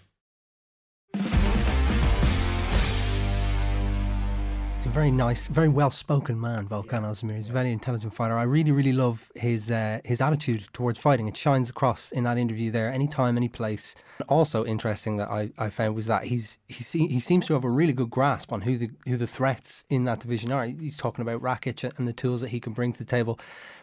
[4.96, 7.36] Very nice, very well spoken man, Volkan Ozdemir.
[7.36, 8.32] He's a very intelligent fighter.
[8.32, 11.28] I really, really love his uh, his attitude towards fighting.
[11.28, 13.94] It shines across in that interview there, anytime, any place.
[14.26, 17.68] Also interesting that I, I found was that he's he he seems to have a
[17.68, 20.64] really good grasp on who the who the threats in that division are.
[20.64, 23.38] He's talking about Rakic and the tools that he can bring to the table.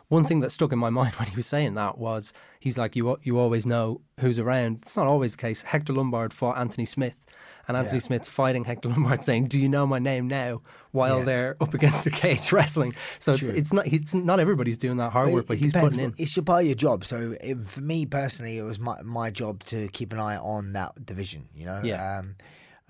[0.07, 2.95] One thing that stuck in my mind when he was saying that was he's like
[2.95, 4.79] you you always know who's around.
[4.81, 5.61] It's not always the case.
[5.61, 7.22] Hector Lombard fought Anthony Smith
[7.67, 8.03] and Anthony yeah.
[8.03, 11.25] Smith's fighting Hector Lombard, saying, "Do you know my name now?" While yeah.
[11.25, 12.93] they're up against the cage wrestling.
[13.19, 15.95] So it's, it's not it's not everybody's doing that hard work, but he's depends.
[15.95, 16.15] putting in.
[16.17, 17.05] It's your part of your job.
[17.05, 20.73] So it, for me personally, it was my my job to keep an eye on
[20.73, 21.47] that division.
[21.55, 22.19] You know, yeah.
[22.19, 22.35] Um,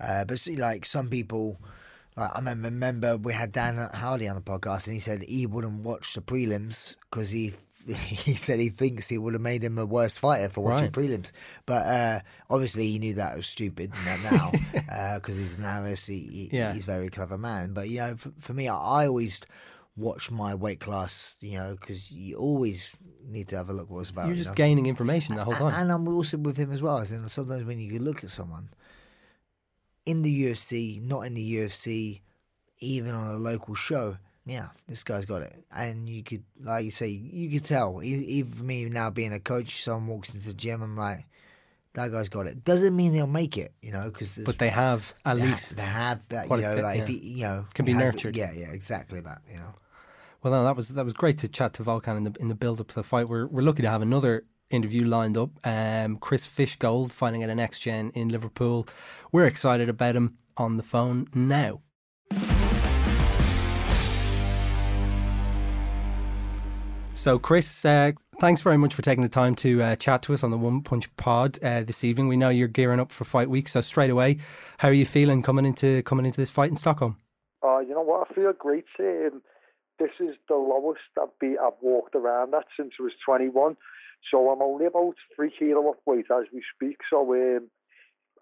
[0.00, 1.60] uh, but see, like some people.
[2.16, 5.46] Like I remember, remember we had Dan Hardy on the podcast, and he said he
[5.46, 7.54] wouldn't watch the prelims because he
[8.06, 10.92] he said he thinks it would have made him a worse fighter for watching right.
[10.92, 11.32] prelims.
[11.66, 13.92] But uh, obviously, he knew that was stupid
[14.22, 14.50] now
[15.14, 16.06] because uh, he's an analyst.
[16.06, 16.72] He, yeah.
[16.72, 17.74] He's a very clever man.
[17.74, 19.42] But, you know, for, for me, I, I, always
[19.96, 22.94] watch my weight class, you know, because you always
[23.26, 24.28] need to have a look what's about.
[24.28, 24.56] You're just you know?
[24.56, 25.66] gaining information the whole time.
[25.66, 26.98] And, and I'm also with him as well.
[26.98, 28.70] And sometimes when you look at someone
[30.06, 32.20] in the UFC, not in the UFC,
[32.80, 35.64] even on a local show, yeah, this guy's got it.
[35.70, 38.02] And you could, like you say, you could tell.
[38.02, 41.26] Even me now being a coach, someone walks into the gym, I'm like,
[41.94, 42.64] that guy's got it.
[42.64, 45.76] Doesn't mean they'll make it, you know, because but they have at they least have,
[45.76, 47.02] they have that, you know, like yeah.
[47.02, 48.34] if he, you know, can be nurtured.
[48.34, 49.74] The, yeah, yeah, exactly that, you know.
[50.42, 52.54] Well, no, that was that was great to chat to Volkan in the in the
[52.54, 53.28] build up to the fight.
[53.28, 55.50] We're we're lucky to have another interview lined up.
[55.64, 58.86] Um, Chris Fishgold fighting at an X Gen in Liverpool.
[59.32, 61.80] We're excited about him on the phone now.
[67.24, 70.44] So, Chris, uh, thanks very much for taking the time to uh, chat to us
[70.44, 72.28] on the One Punch Pod uh, this evening.
[72.28, 74.36] We know you're gearing up for fight week, so straight away,
[74.76, 77.16] how are you feeling coming into coming into this fight in Stockholm?
[77.62, 78.28] Uh, you know what?
[78.30, 78.84] I feel great.
[79.00, 79.40] Um,
[79.98, 83.78] this is the lowest I've I've walked around that since I was 21.
[84.30, 86.98] So I'm only about three kilo off weight as we speak.
[87.08, 87.70] So um,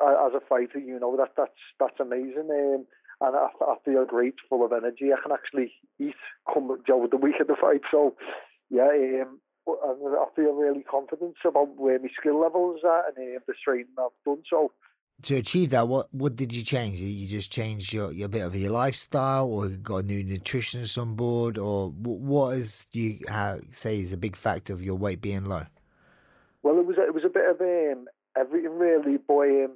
[0.01, 2.51] as a fighter, you know that that's that's amazing.
[2.51, 2.87] Um,
[3.21, 5.13] and I, I feel great, full of energy.
[5.13, 6.17] I can actually eat
[6.53, 7.83] come over the week of the fight.
[7.89, 8.17] So
[8.73, 13.41] yeah, um, I feel really confident about where my skill level is at and uh,
[13.47, 14.43] the training I've done.
[14.49, 14.73] So
[15.23, 16.99] to achieve that, what what did you change?
[16.99, 21.15] You just change your, your bit of your lifestyle, or got a new nutritionist on
[21.15, 25.45] board, or what is you how, say is a big factor of your weight being
[25.45, 25.67] low?
[26.63, 28.07] Well, it was it was a bit of um,
[28.37, 29.65] everything really, boy.
[29.65, 29.73] Um,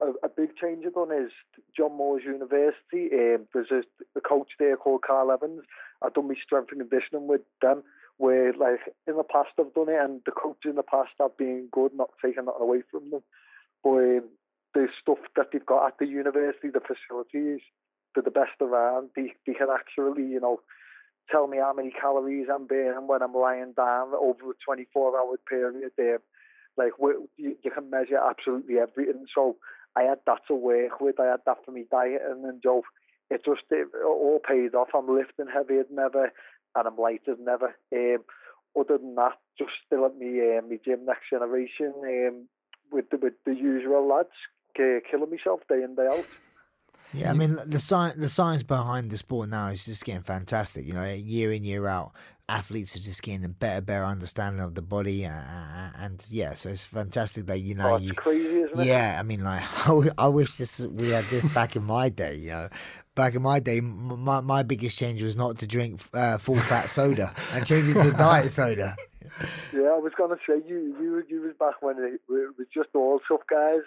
[0.00, 1.30] a, a, big change I've done is
[1.76, 3.08] John Moores University.
[3.12, 3.82] Um, there's a,
[4.16, 5.62] a coach there called Carl Evans.
[6.02, 7.84] I've done my strength and conditioning with them
[8.18, 11.36] where like in the past I've done it and the coaches in the past have
[11.36, 13.22] been good, not taking that away from them.
[13.82, 14.24] But um,
[14.74, 17.60] the stuff that they've got at the university, the facilities,
[18.14, 19.10] they're the best around.
[19.16, 20.60] They, they can actually, you know,
[21.30, 25.36] tell me how many calories I'm burning when I'm lying down over a 24 hour
[25.48, 26.20] period there.
[26.76, 29.26] Like you, you can measure absolutely everything.
[29.34, 29.56] So
[29.96, 31.20] I had that to work with.
[31.20, 32.82] I had that for my diet, and then Joe,
[33.30, 34.88] it just it all paid off.
[34.94, 36.32] I'm lifting heavier than ever
[36.74, 37.74] and I'm light as never.
[37.92, 38.24] Um,
[38.78, 42.48] other than that, just still at me um, my gym next generation um,
[42.90, 44.28] with the with the usual lads,
[44.78, 46.26] uh, killing myself day in day out.
[47.12, 50.84] Yeah, I mean the science the science behind the sport now is just getting fantastic.
[50.84, 52.10] You know, year in year out,
[52.48, 56.70] athletes are just getting a better, better understanding of the body, uh, and yeah, so
[56.70, 58.14] it's fantastic that you know oh, you.
[58.14, 58.86] Crazy, isn't it?
[58.86, 59.62] Yeah, I mean, like
[60.18, 62.34] I wish this we had this back in my day.
[62.34, 62.68] You know,
[63.14, 66.88] back in my day, my, my biggest change was not to drink uh, full fat
[66.88, 68.96] soda and changing to diet soda.
[69.72, 72.90] Yeah, I was gonna say you you you was back when it, it was just
[72.94, 73.80] all tough guys.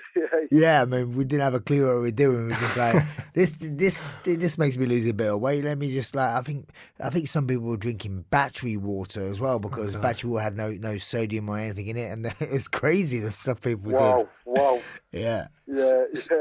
[0.51, 2.37] yeah, I mean we didn't have a clue what we were doing.
[2.37, 5.63] We were just like this this this makes me lose a bit of weight.
[5.63, 9.39] Let me just like I think I think some people were drinking battery water as
[9.39, 12.67] well because oh, battery water had no no sodium or anything in it, and it's
[12.67, 14.27] crazy the stuff people wow, did.
[14.45, 14.81] Wow, wow.
[15.13, 15.47] Yeah.
[15.65, 16.37] Yeah, yeah.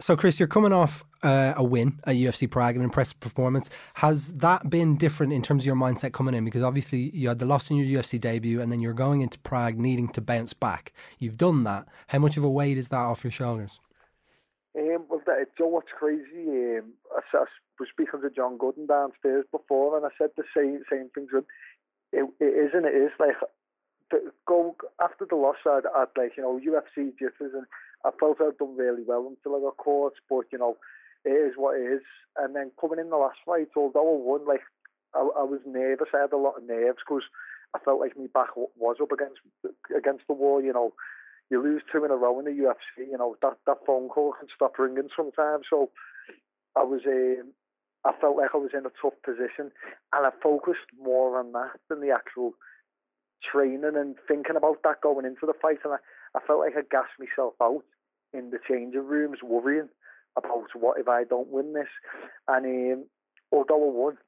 [0.00, 3.68] So, Chris, you're coming off uh, a win at UFC Prague, an impressive performance.
[3.94, 6.44] Has that been different in terms of your mindset coming in?
[6.44, 9.40] Because obviously you had the loss in your UFC debut, and then you're going into
[9.40, 10.92] Prague needing to bounce back.
[11.18, 11.88] You've done that.
[12.06, 13.80] How much of a weight is that off your shoulders?
[14.78, 16.46] Um, well, that, Joe, what's crazy?
[16.46, 17.44] Um, I, I
[17.80, 21.30] was speaking to John Gooden downstairs before, and I said the same same things.
[22.12, 23.34] It, it is and it is like
[24.46, 25.56] go after the loss.
[25.66, 27.66] I'd, I'd like you know UFC jitters and
[28.04, 30.76] I felt I'd done really well until I got caught, but you know,
[31.24, 32.02] it is what it is.
[32.36, 34.62] And then coming in the last fight, although I won, like
[35.14, 36.08] I, I was nervous.
[36.14, 37.24] I had a lot of nerves because
[37.74, 39.40] I felt like my back was up against
[39.94, 40.62] against the wall.
[40.62, 40.92] You know,
[41.50, 43.08] you lose two in a row in the UFC.
[43.10, 45.66] You know that that phone call can stop ringing sometimes.
[45.68, 45.90] So
[46.76, 47.52] I was um,
[48.04, 49.72] I felt like I was in a tough position,
[50.12, 52.54] and I focused more on that than the actual
[53.42, 55.78] training and thinking about that going into the fight.
[55.84, 55.98] And I,
[56.34, 57.84] I felt like I gassed myself out
[58.32, 59.88] in the changing rooms, worrying
[60.36, 61.88] about what if I don't win this.
[62.46, 63.04] And um,
[63.52, 64.18] although I won,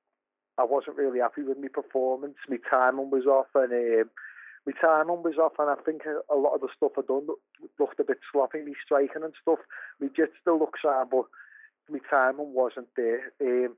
[0.58, 2.36] I wasn't really happy with my performance.
[2.48, 4.10] My timing was off, and um,
[4.66, 7.28] my timing was off, and I think a lot of the stuff I done
[7.78, 8.62] looked a bit sloppy.
[8.62, 9.58] Me striking and stuff,
[10.00, 11.24] my jit still looks sound, but
[11.90, 13.32] my timing wasn't there.
[13.40, 13.76] Um,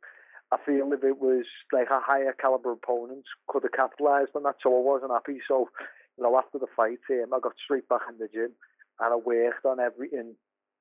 [0.50, 4.56] I feel if it was like a higher caliber opponent, could have capitalised on that,
[4.62, 5.38] so I wasn't happy.
[5.46, 5.70] So
[6.16, 8.53] you know, after the fight, um, I got straight back in the gym
[9.01, 10.35] and I worked on everything,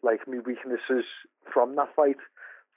[0.04, 1.06] like my weaknesses
[1.54, 2.17] from that fight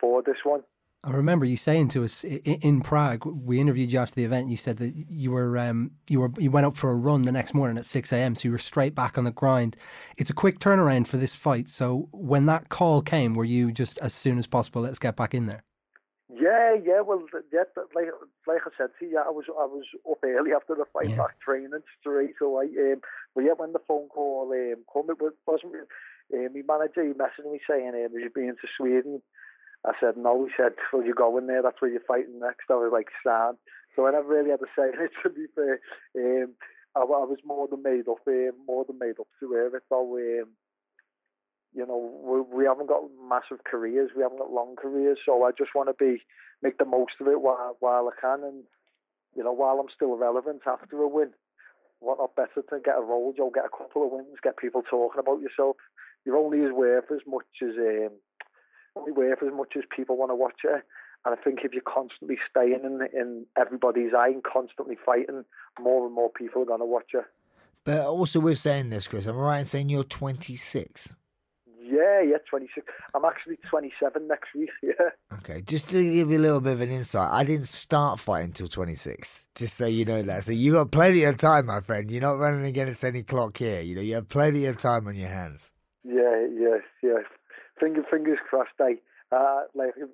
[0.00, 0.62] for this one.
[1.06, 3.26] I remember you saying to us in Prague.
[3.26, 4.48] We interviewed you after the event.
[4.48, 7.32] You said that you were um, you were you went up for a run the
[7.32, 8.34] next morning at six a.m.
[8.34, 9.76] So you were straight back on the grind.
[10.16, 11.68] It's a quick turnaround for this fight.
[11.68, 14.80] So when that call came, were you just as soon as possible?
[14.80, 15.62] Let's get back in there.
[16.54, 17.00] Yeah, yeah.
[17.00, 17.64] Well, yeah,
[17.94, 18.06] like
[18.46, 21.16] like I said to you, I was I was up early after the fight, yeah.
[21.16, 22.66] back training straight away.
[22.78, 23.00] Um,
[23.34, 25.74] but yeah, when the phone call um, came, it wasn't.
[26.32, 29.22] Um, my manager he messaged me saying, um, "Was you being to Sweden?"
[29.84, 30.44] I said no.
[30.46, 31.62] He said, "Well, you're going there?
[31.62, 33.56] That's where you're fighting next." I was like, "Sad."
[33.96, 35.10] So I never really had to say it.
[35.22, 35.80] To be fair,
[36.16, 36.54] um,
[36.94, 38.22] I, I was more than made up.
[38.26, 40.16] Um, more than made up to wear it though.
[40.16, 40.48] Um,
[41.74, 45.50] you know, we, we haven't got massive careers, we haven't got long careers, so I
[45.50, 46.22] just want to be
[46.62, 48.64] make the most of it while while I can, and
[49.36, 51.30] you know, while I'm still relevant after a win,
[51.98, 54.82] what not better to get a role, Joe, get a couple of wins, get people
[54.82, 55.76] talking about yourself.
[56.24, 58.12] You're only as worth as much as um,
[58.96, 60.78] only worth as much as people want to watch you.
[61.26, 65.44] And I think if you're constantly staying in in everybody's eye and constantly fighting,
[65.80, 67.22] more and more people are going to watch you.
[67.84, 69.26] But also, we're saying this, Chris.
[69.26, 71.16] I'm right in saying you're 26.
[71.84, 72.86] Yeah, yeah, 26.
[73.14, 74.92] I'm actually 27 next week, yeah.
[75.34, 78.50] Okay, just to give you a little bit of an insight, I didn't start fighting
[78.50, 80.44] until 26, just so you know that.
[80.44, 82.10] So you got plenty of time, my friend.
[82.10, 83.82] You're not running against any clock here.
[83.82, 85.72] You know, you have plenty of time on your hands.
[86.04, 87.24] Yeah, yes, yes.
[87.78, 88.94] Finger, fingers crossed, eh?
[89.30, 90.08] Uh, like, if,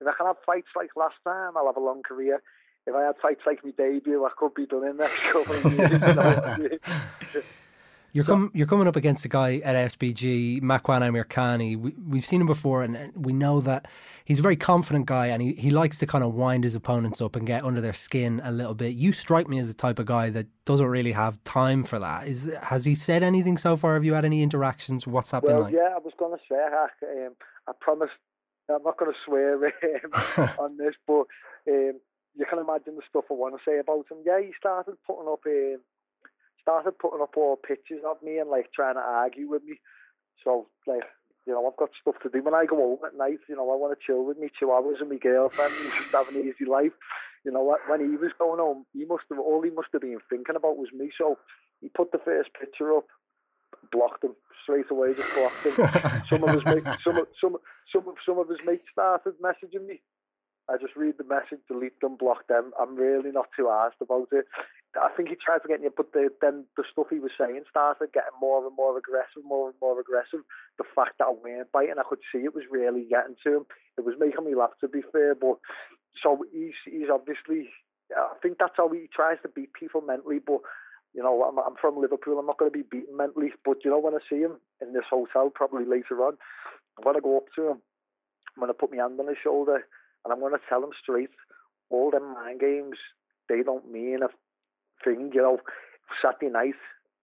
[0.00, 2.42] if I can have fights like last time, I'll have a long career.
[2.86, 6.58] If I had fights like my debut, I could be done in next couple of
[6.58, 7.44] years.
[8.18, 11.76] You're, so, com- you're coming up against a guy at SBG, Makwan Amirkhani.
[11.76, 13.86] We, we've seen him before, and we know that
[14.24, 17.20] he's a very confident guy, and he, he likes to kind of wind his opponents
[17.20, 18.96] up and get under their skin a little bit.
[18.96, 22.26] You strike me as the type of guy that doesn't really have time for that.
[22.26, 23.94] Is has he said anything so far?
[23.94, 25.06] Have you had any interactions?
[25.06, 25.74] What's that well, been like?
[25.74, 27.36] Yeah, I was going to say, I, um,
[27.68, 28.14] I promised
[28.68, 29.54] I'm not going to swear
[30.38, 31.26] um, on this, but
[31.68, 32.00] um,
[32.34, 34.18] you can imagine the stuff I want to say about him.
[34.26, 35.46] Yeah, he started putting up.
[35.46, 35.82] Um,
[36.68, 39.80] started putting up all pictures of me and like trying to argue with me.
[40.44, 41.04] So like,
[41.46, 43.40] you know, I've got stuff to do when I go home at night.
[43.48, 46.12] You know, I want to chill with me two hours and my girlfriend and just
[46.12, 46.92] have an easy life.
[47.44, 50.18] You know, when he was going home, he must have all he must have been
[50.28, 51.10] thinking about was me.
[51.16, 51.38] So
[51.80, 53.06] he put the first picture up,
[53.90, 55.14] blocked him straight away.
[55.14, 56.22] Just blocked him.
[56.28, 57.56] some of his mates, some of, some
[57.90, 60.02] some of some of his mates started messaging me.
[60.68, 62.72] I just read the message, delete them, block them.
[62.78, 64.44] I'm really not too asked about it.
[65.00, 67.64] I think he tried to get you, but the, then the stuff he was saying
[67.70, 70.40] started getting more and more aggressive, more and more aggressive.
[70.76, 73.66] The fact that I weren't biting, I could see it was really getting to him.
[73.96, 75.34] It was making me laugh, to be fair.
[75.34, 75.56] But
[76.22, 77.68] so he's he's obviously,
[78.16, 80.40] I think that's how he tries to beat people mentally.
[80.44, 80.60] But
[81.14, 82.38] you know, I'm, I'm from Liverpool.
[82.38, 83.52] I'm not going to be beaten mentally.
[83.64, 86.36] But you know, when I see him in this hotel, probably later on,
[86.96, 87.80] I'm going to go up to him
[88.58, 89.86] I'm going to put my hand on his shoulder
[90.28, 91.30] and I'm going to tell them straight,
[91.88, 92.98] all them mind games,
[93.48, 94.28] they don't mean a
[95.02, 95.30] thing.
[95.32, 95.58] You know,
[96.20, 96.74] Saturday night,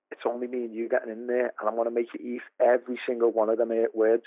[0.09, 2.41] it's only me and you getting in there, and I'm going to make you eat
[2.59, 4.23] every single one of them eight words.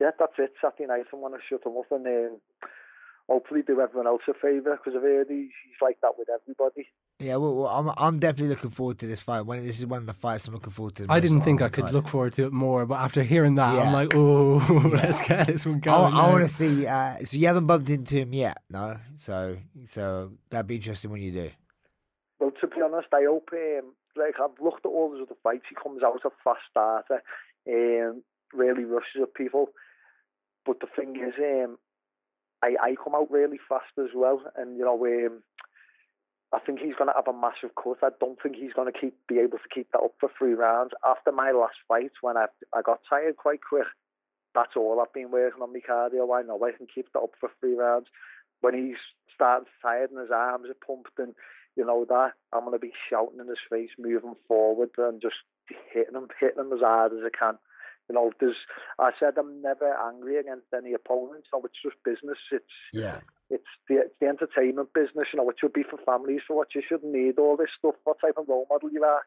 [0.00, 0.52] Yeah, that's it.
[0.62, 2.40] Saturday night, I'm going to shut them up and um,
[3.28, 6.86] hopefully do everyone else a favour because I've heard he's, he's like that with everybody.
[7.20, 9.42] Yeah, well, well, I'm I'm definitely looking forward to this fight.
[9.42, 11.06] When this is one of the fights I'm looking forward to.
[11.08, 13.82] I didn't think I could look forward to it more, but after hearing that, yeah.
[13.82, 14.58] I'm like, oh,
[14.92, 15.00] yeah.
[15.00, 16.12] let's get this one going.
[16.12, 16.86] I, I want to see.
[16.88, 18.98] Uh, so you haven't bumped into him yet, no?
[19.16, 21.50] So so that'd be interesting when you do.
[22.40, 23.48] Well, to be honest, I hope.
[23.52, 25.64] Um, like I've looked at all those other fights.
[25.68, 27.22] He comes out as a fast starter,
[27.66, 29.68] and um, really rushes at people.
[30.66, 31.78] But the thing is, um,
[32.62, 35.42] I I come out really fast as well, and you know, um,
[36.54, 37.98] I think he's going to have a massive cut.
[38.02, 40.54] I don't think he's going to keep be able to keep that up for three
[40.54, 40.92] rounds.
[41.04, 43.88] After my last fight, when I I got tired quite quick,
[44.54, 46.30] that's all I've been working on my cardio.
[46.36, 48.06] I know I can keep that up for three rounds.
[48.60, 49.02] When he's
[49.34, 51.34] starting tired and his arms are pumped and
[51.76, 55.34] you know that I'm going to be shouting in his face, moving forward and just
[55.92, 57.58] hitting him, hitting him as hard as I can.
[58.08, 58.56] You know, there's.
[58.98, 61.44] I said I'm never angry against any opponent.
[61.50, 62.38] So it's just business.
[62.52, 63.20] It's yeah.
[63.54, 65.28] It's the it's the entertainment business.
[65.32, 66.40] You know, it should be for families.
[66.46, 67.94] For what you shouldn't need all this stuff.
[68.04, 69.22] What type of role model you are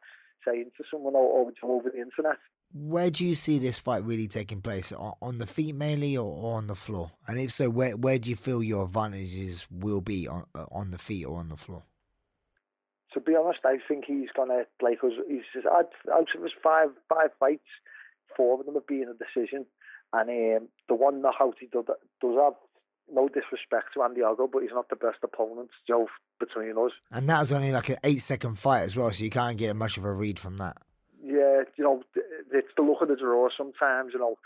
[0.46, 2.38] saying to someone over over the internet.
[2.74, 4.92] Where do you see this fight really taking place?
[4.92, 7.12] On the feet mainly, or on the floor?
[7.28, 10.92] And if so, where where do you feel your advantages will be on uh, on
[10.92, 11.84] the feet or on the floor?
[13.14, 15.14] To be honest, I think he's gonna like us.
[15.28, 17.64] He's out of his five five fights
[18.38, 19.66] four of them have been a decision.
[20.14, 21.86] And um, the one knockout he does,
[22.22, 22.54] does have
[23.12, 26.08] no disrespect to Andy Ogle, but he's not the best opponent, Joe,
[26.40, 26.92] between us.
[27.12, 29.76] And that was only like an eight second fight as well, so you can't get
[29.76, 30.78] much of a read from that.
[31.24, 32.04] Yeah, you know,
[32.52, 34.38] it's the look of the draw sometimes, you know.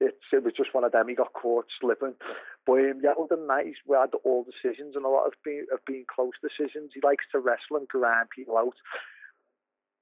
[0.00, 1.08] It's, it was just one of them.
[1.08, 2.14] He got caught slipping.
[2.64, 5.32] But um, yeah, other than that, he's, we had all decisions, and a lot of
[5.44, 6.92] being, of being close decisions.
[6.94, 8.76] He likes to wrestle and grind people out.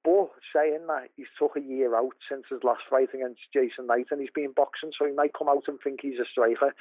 [0.07, 4.07] But saying that, he's took a year out since his last fight against Jason Knight
[4.09, 6.73] and he's been boxing, so he might come out and think he's a striker.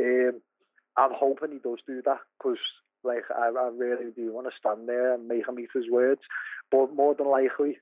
[0.00, 0.40] Um,
[1.00, 2.58] I'm hoping he does do that because
[3.02, 6.20] like I, I really do want to stand there and make him eat his words.
[6.70, 7.78] But more than likely,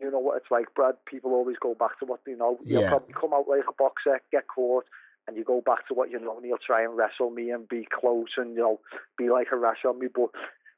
[0.00, 0.96] you know what it's like, Brad.
[1.06, 2.58] People always go back to what they know.
[2.64, 2.80] Yeah.
[2.80, 4.84] You'll probably come out like a boxer, get caught,
[5.28, 7.68] and you go back to what you know, and he'll try and wrestle me and
[7.68, 8.80] be close and you know
[9.16, 10.08] be like a rash on me.
[10.12, 10.30] But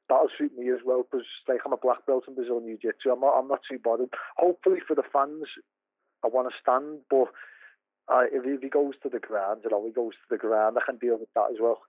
[0.09, 3.11] that'll suit me as well because like I'm a black belt in Brazilian Jiu Jitsu.
[3.11, 4.11] I'm not I'm not too bothered.
[4.37, 5.47] Hopefully for the fans,
[6.23, 7.29] I want to stand, but
[8.12, 10.76] uh, if, if he goes to the ground, you know, he goes to the ground,
[10.78, 11.80] I can deal with that as well.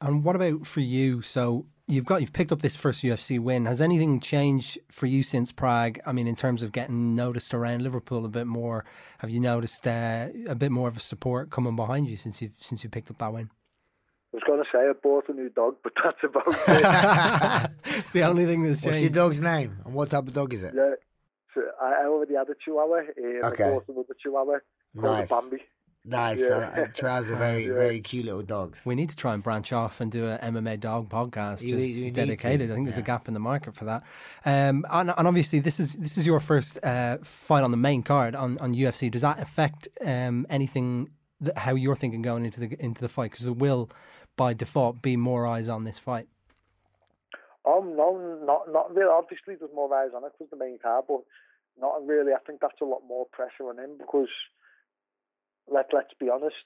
[0.00, 1.20] And what about for you?
[1.20, 3.66] So you've got you've picked up this first UFC win.
[3.66, 6.00] Has anything changed for you since Prague?
[6.06, 8.84] I mean, in terms of getting noticed around Liverpool a bit more,
[9.18, 12.50] have you noticed uh, a bit more of a support coming behind you since you
[12.56, 13.50] since you picked up that win?
[14.32, 17.70] I was going to say I bought a new dog, but that's about it.
[17.98, 18.94] it's the only thing that's changed.
[18.94, 20.72] What's your dog's name and what type of dog is it?
[20.74, 20.94] Yeah,
[21.54, 23.00] so I already had a Chihuahua.
[23.00, 23.64] Um, okay.
[23.64, 24.58] I bought another Chihuahua.
[24.94, 25.28] Nice.
[25.28, 25.62] Bambi.
[26.04, 26.40] Nice.
[26.40, 26.56] Yeah.
[26.56, 27.74] Uh, Traz are very, yeah.
[27.74, 28.84] very cute little dogs.
[28.86, 32.00] We need to try and branch off and do an MMA dog podcast, you, just
[32.00, 32.70] you dedicated.
[32.70, 33.02] I think there's yeah.
[33.02, 34.02] a gap in the market for that.
[34.44, 38.02] Um, and, and, obviously, this is this is your first uh, fight on the main
[38.02, 39.10] card on, on UFC.
[39.10, 41.10] Does that affect um, anything?
[41.42, 43.30] That, how you're thinking going into the into the fight?
[43.30, 43.90] Because there will
[44.36, 46.26] by default be more eyes on this fight?
[47.64, 49.10] Oh no, not not really.
[49.12, 51.20] Obviously, there's more eyes on it because the main card, but
[51.78, 52.32] not really.
[52.32, 54.28] I think that's a lot more pressure on him because
[55.70, 56.56] let let's be honest,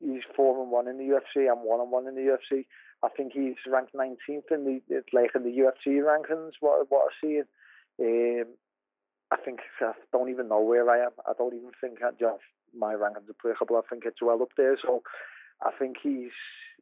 [0.00, 1.50] he's four and one in the UFC.
[1.50, 2.66] I'm one and one in the UFC.
[3.02, 4.80] I think he's ranked 19th in the
[5.12, 6.52] like in the UFC rankings.
[6.60, 7.40] What what I see,
[8.00, 8.46] um,
[9.30, 11.12] I think I don't even know where I am.
[11.26, 12.42] I don't even think I just
[12.76, 13.76] my rankings are applicable.
[13.76, 14.76] I think it's well up there.
[14.80, 15.02] So
[15.62, 16.32] I think he's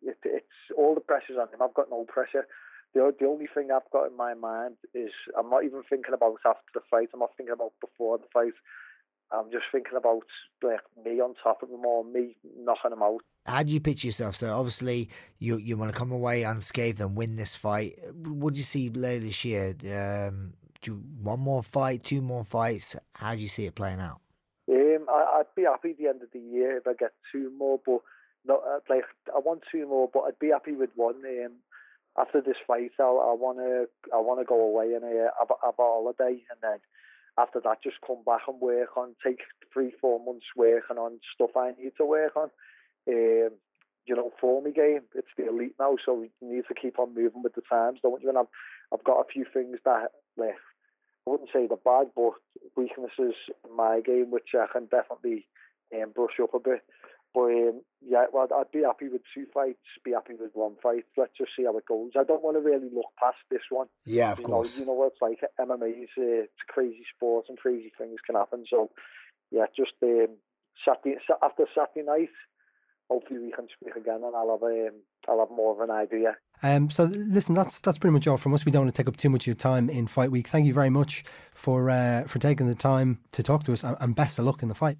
[0.02, 0.46] it, it's
[0.76, 1.62] all the pressure's on him.
[1.62, 2.46] I've got no pressure.
[2.94, 6.36] The, the only thing I've got in my mind is I'm not even thinking about
[6.44, 7.08] after the fight.
[7.14, 8.52] I'm not thinking about before the fight.
[9.32, 10.22] I'm just thinking about
[10.62, 13.20] like me on top of them or me knocking them out.
[13.46, 14.36] How do you picture yourself?
[14.36, 15.08] So obviously
[15.38, 17.98] you you want to come away unscathed and win this fight.
[18.14, 19.74] What do you see later this year?
[19.84, 22.96] Um, do you, one more fight, two more fights?
[23.14, 24.20] How do you see it playing out?
[24.68, 27.50] Um, I, would be happy at the end of the year if I get two
[27.56, 28.00] more, but
[28.44, 29.04] not uh, like
[29.34, 31.16] I want two more, but I'd be happy with one.
[31.16, 31.52] Um,
[32.18, 35.48] after this fight, I'll, I want to I want to go away and uh, have,
[35.64, 36.78] have a holiday, and then
[37.38, 39.40] after that, just come back and work on take
[39.72, 42.50] three four months working on stuff I need to work on.
[43.08, 43.50] Um,
[44.04, 47.14] you know, for me game, it's the elite now, so we need to keep on
[47.14, 48.28] moving with the times, don't you?
[48.28, 48.52] And I've
[48.92, 50.56] I've got a few things that like
[51.26, 52.32] I wouldn't say the bad, but
[52.76, 55.46] weaknesses in my game, which I can definitely
[55.94, 56.82] um, brush up a bit.
[57.34, 59.78] But um, yeah, well, I'd be happy with two fights.
[60.04, 61.04] Be happy with one fight.
[61.16, 62.10] Let's just see how it goes.
[62.18, 63.86] I don't want to really look past this one.
[64.04, 64.76] Yeah, of you course.
[64.76, 65.40] Know, you know what it's like.
[65.58, 68.64] MMA is uh, it's a crazy sport and crazy things can happen.
[68.68, 68.90] So
[69.50, 70.36] yeah, just um,
[70.84, 72.30] Saturday after Saturday night.
[73.10, 76.36] Hopefully we can speak again, and I'll have um, I'll have more of an idea.
[76.62, 78.64] Um, so listen, that's that's pretty much all from us.
[78.64, 80.48] We don't want to take up too much of your time in fight week.
[80.48, 83.96] Thank you very much for uh, for taking the time to talk to us, and,
[84.00, 84.96] and best of luck in the fight.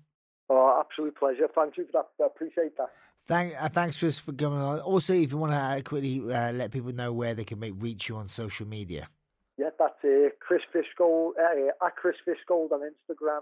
[0.93, 1.49] Absolute pleasure.
[1.55, 2.23] Thank you for that.
[2.23, 2.91] I appreciate that.
[3.27, 4.81] Thank, uh, thanks, Chris, for coming on.
[4.81, 7.75] Also, if you want to uh, quickly uh, let people know where they can make,
[7.79, 9.09] reach you on social media.
[9.57, 13.41] Yeah, that's uh, Chris Fishgold, uh, at Chris Fishgold on Instagram,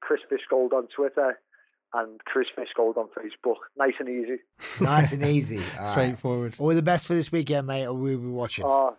[0.00, 1.38] Chris Fishgold on Twitter,
[1.92, 3.58] and Chris Fishgold on Facebook.
[3.76, 4.38] Nice and easy.
[4.84, 5.60] Nice and easy.
[5.78, 6.52] All Straightforward.
[6.52, 6.60] Right.
[6.60, 8.64] All the best for this weekend, mate, or we'll be watching.
[8.66, 8.96] Oh,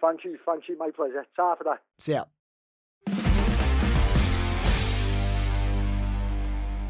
[0.00, 0.38] thank you.
[0.46, 0.78] Thank you.
[0.78, 1.26] My pleasure.
[1.36, 1.80] Ta for that.
[1.98, 2.24] See ya.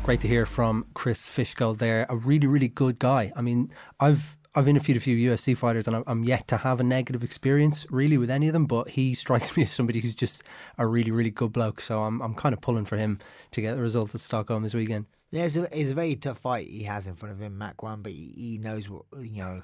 [0.04, 2.06] Great to hear from Chris Fishgold there.
[2.08, 3.32] A really, really good guy.
[3.36, 6.82] I mean, I've I've interviewed a few UFC fighters and I'm yet to have a
[6.82, 10.42] negative experience really with any of them, but he strikes me as somebody who's just
[10.76, 11.80] a really, really good bloke.
[11.80, 13.20] So I'm I'm kind of pulling for him
[13.52, 15.06] to get the result at Stockholm this weekend.
[15.30, 18.02] Yeah, it's a, it's a very tough fight he has in front of him, Makwan,
[18.02, 19.62] but he, he knows what, you know,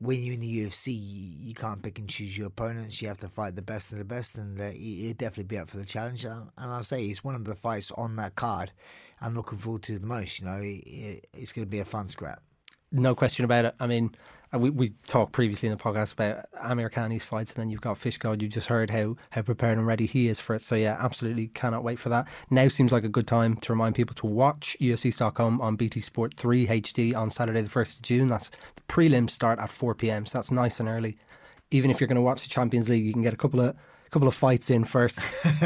[0.00, 3.00] when you're in the UFC, you, you, can't pick and choose your opponents.
[3.00, 5.56] You have to fight the best of the best, and uh, he, would definitely be
[5.56, 6.24] up for the challenge.
[6.24, 8.72] And I'll say it's one of the fights on that card
[9.20, 10.40] I'm looking forward to the most.
[10.40, 12.42] You know, it, it's going to be a fun scrap.
[12.92, 13.74] No question about it.
[13.80, 14.14] I mean,
[14.54, 17.96] uh, we we talked previously in the podcast about Amirkhani's fights, and then you've got
[17.96, 18.40] Fishgold.
[18.40, 20.62] You just heard how how prepared and ready he is for it.
[20.62, 22.28] So yeah, absolutely cannot wait for that.
[22.50, 26.00] Now seems like a good time to remind people to watch UFC Stockholm on BT
[26.00, 28.28] Sport 3 HD on Saturday the first of June.
[28.28, 30.26] That's the prelims start at 4 p.m.
[30.26, 31.18] So that's nice and early.
[31.72, 33.74] Even if you're going to watch the Champions League, you can get a couple of
[34.16, 35.20] couple of fights in first,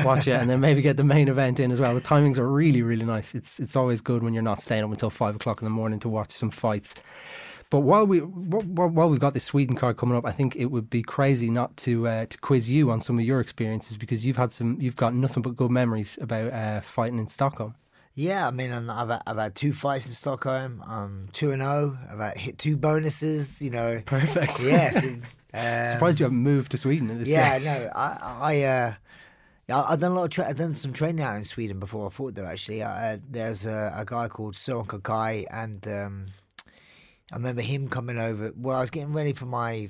[0.05, 1.95] watch it, and then maybe get the main event in as well.
[1.95, 3.33] The timings are really, really nice.
[3.33, 6.01] It's it's always good when you're not staying up until five o'clock in the morning
[6.01, 6.97] to watch some fights.
[7.71, 10.91] But while we while we've got this Sweden card coming up, I think it would
[10.91, 14.37] be crazy not to uh, to quiz you on some of your experiences because you've
[14.37, 17.77] had some, you've got nothing but good memories about uh, fighting in Stockholm.
[18.15, 20.83] Yeah, I mean, I've had, I've had two fights in Stockholm.
[20.85, 21.97] I'm two and zero.
[22.11, 23.63] I've had hit two bonuses.
[23.63, 24.61] You know, perfect.
[24.61, 25.07] Yes.
[25.53, 27.11] Um, Surprised you haven't moved to Sweden.
[27.11, 28.95] At this yeah, no, I, I, uh,
[29.89, 32.07] I've done a lot of tra- I've done some training out in Sweden before.
[32.07, 32.83] I fought there actually.
[32.83, 36.27] Uh, there's a, a, guy called Sirwan Kakai, and um,
[37.33, 38.53] I remember him coming over.
[38.57, 39.89] Well, I was getting ready for my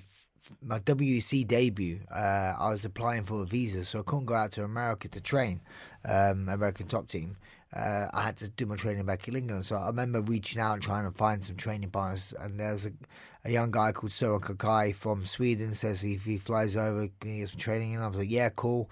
[0.63, 2.01] my WEC debut.
[2.11, 5.21] Uh, I was applying for a visa, so I couldn't go out to America to
[5.21, 5.61] train.
[6.09, 7.37] Um, American top team.
[7.75, 9.64] Uh, I had to do my training back in England.
[9.64, 12.35] So I remember reaching out and trying to find some training partners.
[12.39, 12.93] And there's a,
[13.45, 17.39] a young guy called Sirwan Kakai from Sweden says if he flies over, can he
[17.39, 17.95] get some training?
[17.95, 18.91] And I was like, yeah, cool.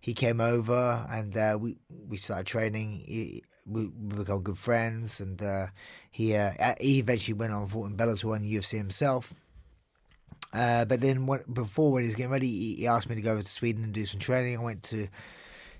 [0.00, 1.76] He came over and uh, we
[2.08, 3.02] we started training.
[3.06, 5.66] He, we, became good friends, and uh,
[6.10, 9.34] he uh, he eventually went on fought in Bellator and UFC himself.
[10.52, 13.32] Uh, but then before when he was getting ready, he, he asked me to go
[13.32, 14.56] over to Sweden and do some training.
[14.56, 15.08] I went to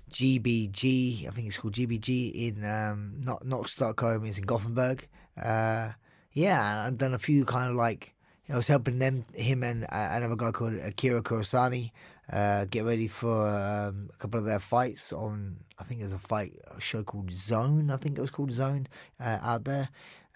[0.09, 5.07] GBG, I think it's called GBG in um, not not Stockholm, it's in Gothenburg.
[5.41, 5.91] Uh,
[6.33, 8.13] yeah, I've done a few kind of like
[8.51, 11.91] I was helping them, him and uh, another guy called Akira Corassani,
[12.31, 15.57] uh, get ready for um, a couple of their fights on.
[15.77, 17.91] I think there's a fight a show called Zone.
[17.91, 18.87] I think it was called Zone
[19.19, 19.89] uh, out there,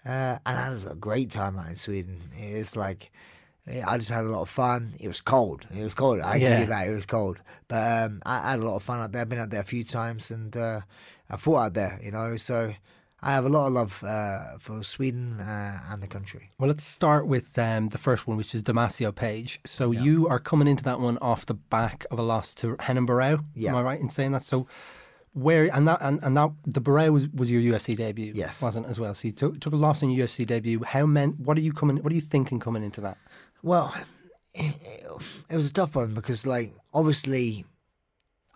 [0.04, 2.20] uh, and that was a great time out in Sweden.
[2.36, 3.10] It's like
[3.66, 4.94] I just had a lot of fun.
[5.00, 5.66] It was cold.
[5.74, 6.20] It was cold.
[6.20, 6.48] I yeah.
[6.48, 6.88] can get that.
[6.88, 7.40] It was cold.
[7.68, 9.22] But um, I had a lot of fun out there.
[9.22, 10.80] I've been out there a few times and uh,
[11.30, 12.36] I fought out there, you know.
[12.36, 12.74] So
[13.22, 16.50] I have a lot of love uh, for Sweden uh, and the country.
[16.58, 19.60] Well, let's start with um, the first one, which is Damacio Page.
[19.64, 20.02] So yeah.
[20.02, 23.46] you are coming into that one off the back of a loss to Renan Barão.
[23.54, 23.70] Yeah.
[23.70, 24.42] Am I right in saying that?
[24.42, 24.66] So
[25.34, 28.86] where and that and, and that the Barão was, was your UFC debut, yes, wasn't
[28.86, 29.14] as well.
[29.14, 30.82] So you took took a loss in your UFC debut.
[30.84, 31.40] How meant?
[31.40, 31.96] What are you coming?
[31.96, 33.18] What are you thinking coming into that?
[33.64, 33.94] Well,
[34.52, 34.74] it,
[35.50, 37.64] it, was a tough one because, like, obviously,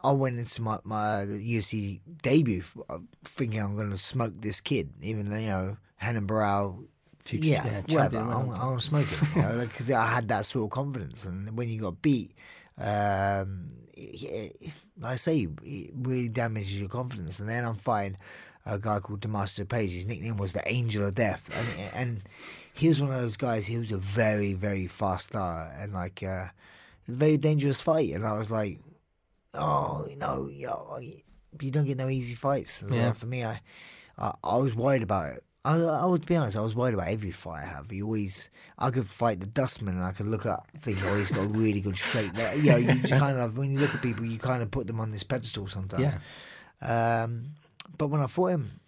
[0.04, 4.90] I went into my, my UFC debut uh, thinking I'm going to smoke this kid,
[5.00, 6.86] even though, you know, Renan Barão.
[7.30, 8.18] Yeah, yeah whatever.
[8.18, 9.36] I'm, I'm going to smoke it.
[9.36, 11.26] You know, because I had that sort of confidence.
[11.26, 12.32] And when you got beat,
[12.78, 17.38] um, it, like I say, it really damages your confidence.
[17.38, 18.16] And then I'm fighting
[18.64, 19.92] a guy called Damacio Page.
[19.92, 21.50] His nickname was the Angel of Death.
[21.94, 22.22] And, and
[22.79, 23.66] he was one of those guys.
[23.66, 27.81] He was a very, very fast star, and like uh, it was a very dangerous
[27.81, 28.12] fight.
[28.12, 28.79] And I was like,
[29.53, 31.01] oh, you know, yo,
[31.61, 32.70] you don't get no easy fights.
[32.70, 33.12] So yeah.
[33.14, 33.61] for me, I,
[34.16, 35.45] I, I was worried about it.
[35.64, 36.57] I, I would be honest.
[36.57, 37.93] I was worried about every fight I have.
[37.93, 38.49] You always,
[38.79, 41.49] I could fight the dustman, and I could look at think, oh, he's got a
[41.49, 42.33] really good straight.
[42.35, 42.55] There.
[42.55, 45.01] You know, you kind of when you look at people, you kind of put them
[45.01, 46.14] on this pedestal sometimes.
[46.81, 47.24] Yeah.
[47.24, 47.55] Um,
[47.97, 48.81] but when I fought him,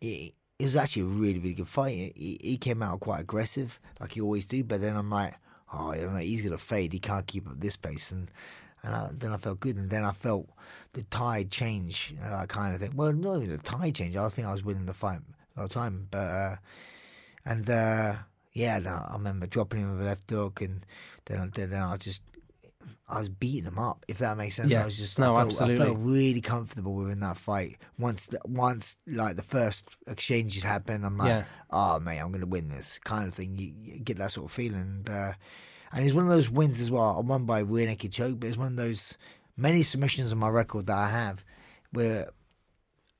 [0.00, 0.32] it,
[0.62, 2.12] it was actually a really, really good fight.
[2.14, 4.62] He, he came out quite aggressive, like he always do.
[4.62, 5.34] But then I'm like,
[5.72, 6.92] oh, you know, he's gonna fade.
[6.92, 8.30] He can't keep up this pace, and
[8.84, 10.48] and I, then I felt good, and then I felt
[10.92, 12.92] the tide change, uh, kind of thing.
[12.94, 14.14] Well, not even the tide change.
[14.14, 15.18] I think I was winning the fight
[15.56, 16.56] the time, but uh,
[17.44, 18.14] and uh,
[18.52, 18.78] yeah,
[19.10, 20.86] I remember dropping him with a left hook, and
[21.24, 22.22] then then I just
[23.08, 24.70] I was beating him up, if that makes sense.
[24.70, 24.82] Yeah.
[24.82, 25.84] I was just No, I felt, absolutely.
[25.84, 27.76] I felt really comfortable within that fight.
[27.98, 31.44] Once the, once like the first exchanges happened, I'm like, Yeah.
[31.70, 33.56] oh mate, I'm gonna win this kind of thing.
[33.58, 35.32] You, you get that sort of feeling, and, uh,
[35.92, 37.16] and it's one of those wins as well.
[37.18, 39.18] I won by rear naked choke, but it's one of those
[39.56, 41.44] many submissions on my record that I have
[41.92, 42.30] where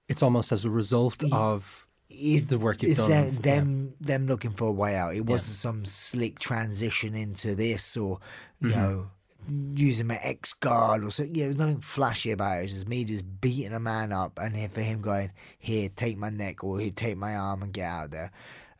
[0.08, 3.10] It's almost as a result of it's the work you've done.
[3.10, 3.40] Them, Yeah.
[3.40, 5.14] them them looking for a way out.
[5.16, 8.20] It wasn't some slick transition into this or
[8.60, 8.78] you Mm-hmm.
[8.80, 9.10] know
[9.49, 11.24] using my X guard or so.
[11.24, 12.64] Yeah, there's nothing flashy about it.
[12.64, 16.16] It's just me just beating a man up and then for him going here, take
[16.16, 18.30] my neck or here, take my arm and get out of there.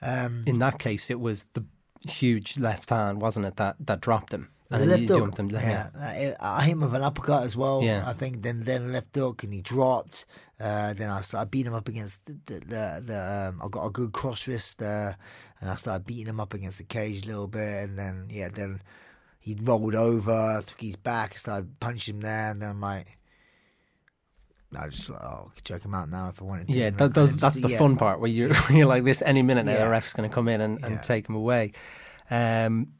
[0.01, 1.65] Um, in that case, it was the
[2.09, 4.49] huge left hand, wasn't it, that, that dropped him?
[4.79, 5.19] Then left hook.
[5.19, 5.51] jumped him.
[5.51, 7.83] Yeah, I, I hit him with an uppercut as well.
[7.83, 8.05] Yeah.
[8.07, 10.25] I think then then left hook and he dropped.
[10.59, 13.85] Uh, then I started beating him up against the the, the, the um, I got
[13.85, 15.13] a good cross wrist uh,
[15.61, 18.49] and I started beating him up against the cage a little bit and then yeah
[18.49, 18.81] then
[19.43, 23.19] he rolled over, took his back, started punching him there and then I'm like.
[24.75, 26.73] I just like, oh, I could choke him out now if I wanted to.
[26.73, 27.79] Yeah, that, just- that's the yeah.
[27.79, 29.85] fun part where you're, you're like this any minute now Yeah.
[29.85, 31.01] the ref's going to come in and, and Yeah.
[31.03, 31.73] take him away.
[32.31, 32.93] Um,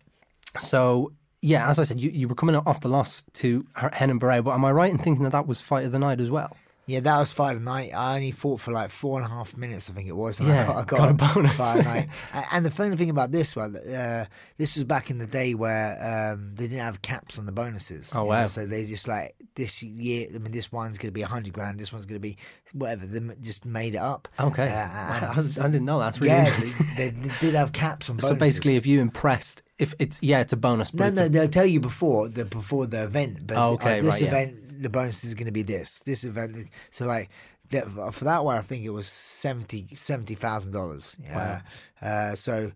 [0.59, 3.65] so, yeah, as I said, you, you were coming off the loss to
[3.99, 6.21] Renan Barão, but am I right in thinking that that was fight of the night
[6.21, 6.55] as well?
[6.87, 7.93] Yeah, that was fight of the night.
[7.95, 10.41] I only fought for like four and a half minutes, I think it was.
[10.41, 11.53] And Yeah, I got, I got a bonus.
[11.61, 12.09] of night.
[12.53, 14.27] And the funny thing about this was, uh,
[14.59, 18.13] this was back in the day where um, they didn't have caps on the bonuses.
[18.15, 18.47] Oh, you know, wow.
[18.47, 20.27] so they just like this year.
[20.35, 21.79] I mean, this one's going to be a hundred grand.
[21.79, 22.37] This one's going to be
[22.73, 23.07] whatever.
[23.07, 24.29] They just made it up.
[24.41, 24.69] Okay.
[24.69, 26.87] Uh, I, didn't know that's really yeah, interesting.
[26.97, 28.31] they, they, did have caps on bonuses.
[28.31, 30.91] So basically, if you impressed, if it's yeah, it's a bonus.
[30.91, 33.47] But No, no, they'll tell you before the before the event.
[33.47, 34.51] But Oh, okay, uh, this right, yeah.
[34.83, 36.01] The bonus is going to be this.
[36.01, 37.31] This event, so like
[37.71, 41.17] that, for that one, I think it was seventy seventy thousand dollars.
[41.23, 41.63] Yeah.
[42.01, 42.73] Uh, so,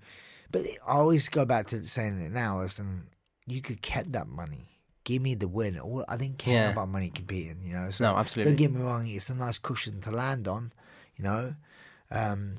[0.51, 2.61] but I always go back to saying it now.
[2.61, 3.09] Listen,
[3.47, 4.69] you could kept that money.
[5.05, 5.79] Give me the win.
[5.79, 6.71] All- I didn't care Yeah.
[6.73, 7.61] about money competing.
[7.65, 7.91] You know.
[7.91, 8.53] So No, absolutely.
[8.53, 9.07] Don't get me wrong.
[9.07, 10.73] It's a nice cushion to land on.
[11.17, 11.55] You know.
[12.11, 12.55] Um,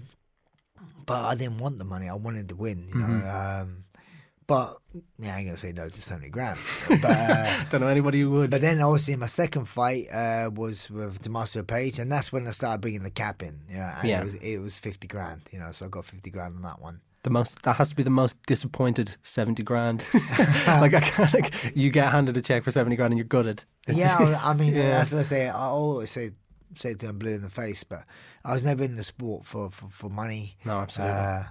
[1.05, 2.07] but I didn't want the money.
[2.07, 2.87] I wanted the win.
[2.89, 3.07] You know.
[3.07, 3.61] Mm-hmm.
[3.61, 3.83] Um,
[4.47, 4.77] but
[5.19, 6.57] yeah, I ain't gonna say no to seventy grand.
[6.89, 8.49] But uh, don't know anybody who would.
[8.49, 12.51] but then obviously my second fight uh, was with Damacio Page, and that's when I
[12.51, 13.59] started bringing the cap in.
[13.69, 14.21] Yeah, and Yeah.
[14.21, 15.41] it was it was fifty grand.
[15.51, 17.01] You know, so I got fifty grand on that one.
[17.23, 20.03] the most that has to be the most disappointed seventy grand.
[20.67, 23.65] like I can't, like you get handed a check for seventy grand and you're gutted.
[23.87, 24.99] It's- yeah, it's- I, mean, yeah.
[24.99, 25.47] what I say.
[25.49, 26.31] I always say
[26.75, 28.03] say it to them blue in the face, but
[28.45, 30.55] I was never in the sport for for, for money.
[30.65, 31.15] No, absolutely.
[31.17, 31.43] Uh,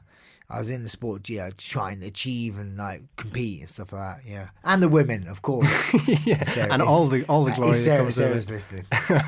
[0.48, 4.22] I was in the sport, yeah, trying to achieve and like compete and stuff like
[4.24, 4.30] that.
[4.30, 5.68] Yeah, and the women, of course.
[6.26, 8.84] yeah, Sarah and is- all the all the glory Sarah, comes with Sarah's listening.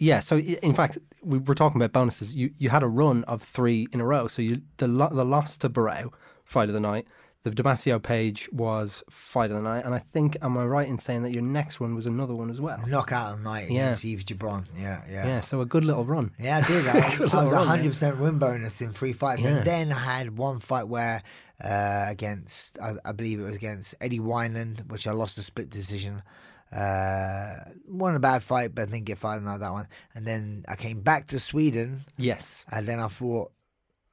[0.00, 2.34] Yeah, so in fact, we were talking about bonuses.
[2.34, 4.28] You you had a run of three in a row.
[4.28, 6.10] So you the the loss to
[6.42, 7.06] fight of the night.
[7.42, 10.98] The Damacio Page was fight of the night, and I think am I right in
[10.98, 12.78] saying that your next one was another one as well?
[12.86, 13.84] Knockout of the night Yeah.
[13.86, 14.66] against Yves Jabouin.
[14.78, 15.26] Yeah, yeah.
[15.26, 16.32] Yeah, so a good little run.
[16.38, 16.86] Yeah, I did.
[17.32, 19.56] I, I was hundred percent win bonus in three fights, Yeah.
[19.56, 21.22] and then I had one fight where
[21.64, 25.70] uh, against I, I believe it was against Eddie Wineland, which I lost a split
[25.70, 26.22] decision.
[26.70, 27.54] Uh,
[27.88, 29.88] won a bad fight, but I didn't get fighting like that one.
[30.14, 33.50] And then I came back to Sweden, Yes, and then I fought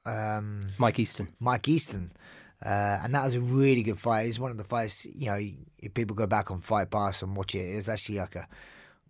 [0.06, 1.28] um, Mike Easton.
[1.40, 2.12] Mike Easton.
[2.64, 4.22] Uh, and that was a really good fight.
[4.28, 5.38] It's one of the fights, you know,
[5.78, 8.48] if people go back on Fight Pass and watch it, it's actually like a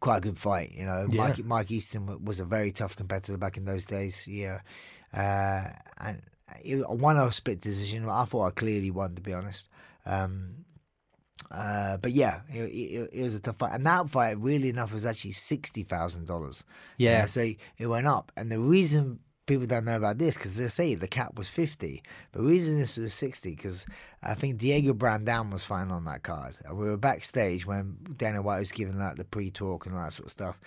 [0.01, 0.73] quite a good fight.
[0.73, 1.29] You know, Yeah.
[1.29, 4.29] Mike, Mike Easton was a very tough competitor back in those days.
[4.29, 4.61] Yeah,
[5.15, 5.65] uh,
[5.99, 6.23] and
[6.63, 8.09] it, a split decision.
[8.09, 9.69] I thought I clearly won, to be honest.
[10.05, 10.65] Um,
[11.51, 14.93] uh, but yeah, it, it, it was a tough fight, and that fight, really enough,
[14.93, 16.65] was actually sixty thousand dollars.
[16.99, 17.25] Yeah.
[17.25, 17.41] so
[17.79, 21.09] it went up, and the reason people don't know about this because they say the
[21.09, 23.85] cap was fifty, but the reason this was sixty because
[24.23, 28.43] I think Diego Brandão was fighting on that card, and we were backstage when Dana
[28.43, 30.61] White was giving like the pre-talk and all that sort of stuff,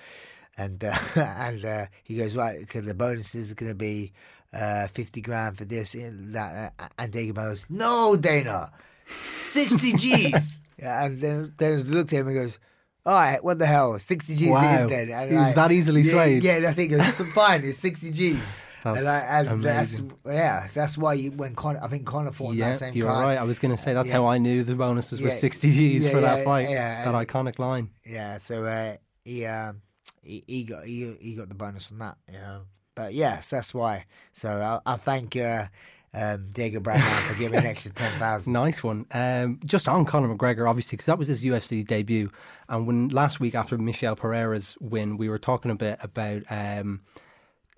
[0.58, 4.12] and uh, and uh, he goes right, the bonuses are going to be
[4.52, 8.72] uh, fifty grand for this and that, uh, and Diego goes, no, Dana.
[9.06, 10.62] 60 G's.
[10.80, 12.60] yeah, and then Dana looked at him and goes,
[13.06, 13.98] all right, what the hell?
[13.98, 14.62] 60 G's Wow.
[14.62, 15.10] it is then.
[15.10, 16.44] And He was that easily yeah, swayed.
[16.44, 16.88] Yeah, that's it.
[16.88, 18.62] Goes, fine, it's 60 G's.
[18.84, 20.18] That's and I, and that's, amazing.
[20.26, 23.08] yeah, so that's why you, when Con- I think Conor fought Yeah, that same you're
[23.08, 23.24] card.
[23.26, 23.38] right.
[23.38, 24.16] I was going to say that's Yeah.
[24.16, 26.70] how I knew the bonuses were 60 G's yeah, for that fight.
[26.70, 27.90] yeah, that and- iconic line.
[28.06, 29.82] Yeah, so uh, he, um,
[30.24, 32.18] he he got he, he got the bonus on that.
[32.32, 32.60] Yeah,
[32.96, 34.06] but But yes, that's why.
[34.34, 34.50] So
[34.86, 35.66] I, I thank uh,
[36.14, 37.00] um, Diego Brandao
[37.32, 38.54] for giving an extra ten thousand.
[38.54, 39.06] Nice one.
[39.12, 42.30] Um, just on Conor McGregor, obviously, because that was his UFC debut.
[42.68, 47.02] And when last week after Michel Pereira's win, we were talking a bit about um,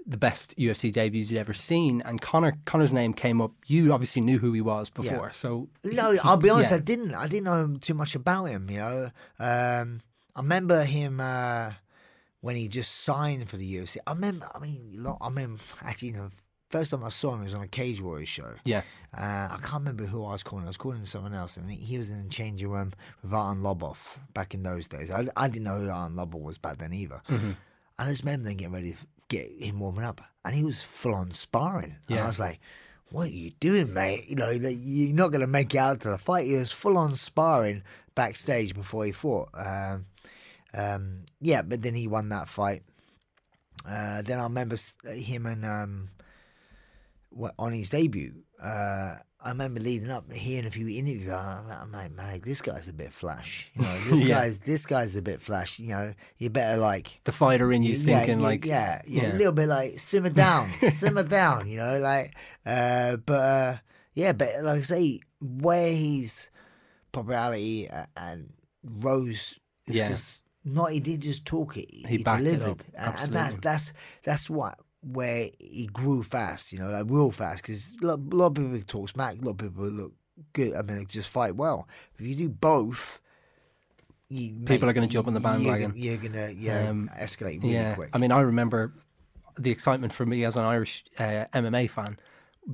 [0.05, 3.51] the best UFC debuts you'd ever seen, and Conor Conor's name came up.
[3.67, 6.71] You obviously knew who he was before, so No, he- I'll be honest.
[6.71, 6.77] yeah.
[6.77, 7.13] I didn't.
[7.15, 8.69] I didn't know too much about him.
[8.69, 10.01] You know, um,
[10.35, 11.73] I remember him uh,
[12.41, 13.97] when he just signed for the UFC.
[14.05, 14.49] I remember.
[14.53, 16.09] I mean, I remember actually.
[16.09, 16.29] You know,
[16.69, 18.55] first time I saw him was on a Cage Warriors show.
[18.65, 18.81] Yeah.
[19.17, 20.65] Uh, I can't remember who I was calling.
[20.65, 22.91] I was calling someone else, and he, was in the changing room
[23.21, 23.97] with Artem Lobov
[24.33, 25.11] back in those days.
[25.11, 27.21] I, I didn't know who Artem Lobov was back then either.
[27.29, 27.51] Mm-hmm.
[27.99, 28.95] And I just remember them getting ready
[29.33, 31.95] get him warming up, and he was full on sparring.
[32.07, 32.25] And Yeah.
[32.25, 32.59] I was like,
[33.11, 34.27] "What are you doing, mate?
[34.27, 36.97] You know, you're not going to make it out to the fight." He was full
[36.97, 37.83] on sparring
[38.15, 39.49] backstage before he fought.
[39.53, 40.05] Um,
[40.73, 42.83] um, yeah, but then he won that fight.
[43.85, 46.09] Uh, then I remember him and um,
[47.59, 48.43] on his debut.
[48.61, 51.29] Uh, I remember leading up, hearing a few interviews.
[51.31, 53.69] I'm like, mate, this guy's a bit flash.
[53.73, 54.35] You know, this Yeah.
[54.35, 55.79] guy's this guy's a bit flash.
[55.79, 59.33] You know, you better like the fighter in you's yeah, thinking yeah, like, yeah, yeah,
[59.33, 62.33] a little bit like simmer down, simmer down, you know, like,
[62.65, 63.77] uh, but uh,
[64.13, 66.49] yeah, but like I say, where his
[67.11, 70.17] popularity uh, and rose, is Yeah.
[70.73, 73.93] not he did just talk it, he, He it delivered, up, and, and that's that's
[74.23, 78.53] that's what where he grew fast, you know, like real fast, because a lot, of
[78.55, 80.13] people talk smack, a lot of people look
[80.53, 80.75] good.
[80.75, 81.87] I mean, they just fight well.
[82.17, 83.19] If you do both.
[84.29, 85.93] You People make- are gonna jump on the you're bandwagon.
[85.95, 88.09] You're gonna, yeah, Um, escalate really yeah, quick.
[88.13, 88.93] I mean, I remember
[89.59, 92.17] the excitement for me as an Irish uh, MMA fan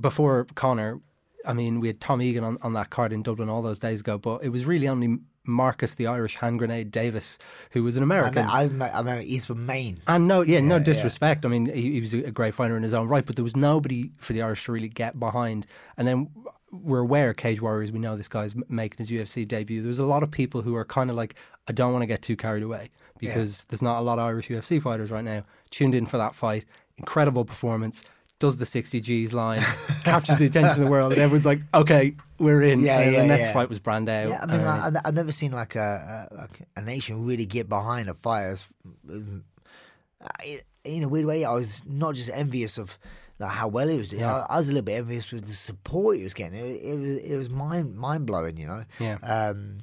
[0.00, 1.00] before Conor.
[1.44, 4.00] I mean, we had Tom Egan on, on that card in Dublin all those days
[4.00, 7.38] ago, but it was really only Marcus, the Irish hand grenade Davis,
[7.72, 8.44] who was an American.
[8.46, 10.00] mean, I, remember- I he's from Maine.
[10.06, 10.84] and no, yeah, no Yeah, yeah.
[10.84, 11.44] disrespect.
[11.44, 13.56] I mean, he, he was a great fighter in his own right, but there was
[13.56, 15.66] nobody for the Irish to really get behind.
[15.96, 16.30] And then
[16.70, 19.82] we're aware, Cage Warriors, we know this guy's making his UFC debut.
[19.82, 21.34] There's a lot of people who are kind of like,
[21.68, 24.48] I don't want to get too carried away because there's not a lot of Irish
[24.48, 25.44] UFC fighters right now.
[25.70, 26.64] Tuned in for that fight,
[26.96, 28.02] incredible performance.
[28.40, 29.60] Does the 60 G's line,
[30.04, 32.80] captures the attention of the world, and everyone's like, okay, we're in.
[32.80, 33.52] Yeah, and yeah, the next yeah.
[33.52, 34.28] fight was Brandao.
[34.30, 37.24] Yeah, I mean, Uh, like, I've- I've never seen like a, a like a nation
[37.26, 38.52] really get behind a fighter.
[38.52, 38.72] as-
[39.08, 42.98] as- In a weird way, I was not just envious of
[43.38, 44.22] like how well he was doing.
[44.22, 44.44] Yeah.
[44.48, 46.58] I, I was a little bit envious with the support he was getting.
[46.58, 48.84] It, it was it was mind mind blowing, you know.
[48.98, 49.16] Yeah.
[49.22, 49.78] Um,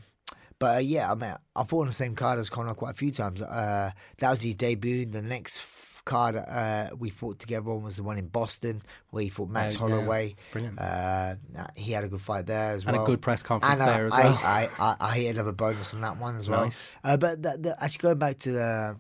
[0.60, 2.97] but uh, yeah, I mean, I fought on the same card as Conor quite a
[2.97, 3.41] few times.
[3.43, 5.05] Uh, that was his debut.
[5.05, 8.82] The next f- card uh, we fought together on was the one in Boston
[9.12, 9.95] where he fought Max Oh, yeah.
[9.95, 10.36] Holloway.
[10.51, 10.80] Brilliant.
[10.80, 11.36] Uh,
[11.76, 12.95] he had a good fight there as well.
[12.95, 14.39] And a good press conference And, uh, there as I, well.
[14.43, 16.64] I, I, I hit another bonus on that one as well.
[16.66, 16.91] Nice.
[17.03, 18.97] Uh, but the, the, actually going back to the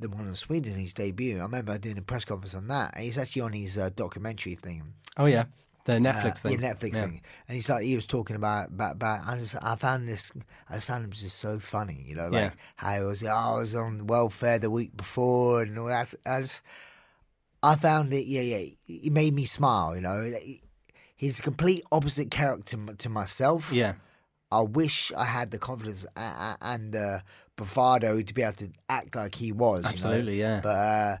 [0.00, 2.96] the one in Sweden, his debut, I remember doing a press conference on that.
[2.96, 4.94] He's actually on his uh, documentary thing.
[5.16, 5.44] oh, yeah.
[5.88, 6.60] The Uh, Netflix thing.
[6.60, 7.20] Yeah, Netflix thing.
[7.48, 10.30] And he's like, he was talking about, about, about I just, I found this,
[10.68, 12.50] I just found him just so funny, you know, like Yeah.
[12.76, 16.12] how he was, oh, I was on welfare the week before and all that.
[16.26, 16.62] I just,
[17.62, 20.30] I found it, yeah, yeah, it made me smile, you know.
[21.16, 23.70] He's a complete opposite character to myself.
[23.72, 23.94] Yeah.
[24.52, 27.20] I wish I had the confidence and uh,
[27.56, 29.78] bravado to be able to act like he was.
[29.80, 29.92] you know.
[29.94, 30.60] Absolutely, yeah.
[30.62, 31.16] But uh,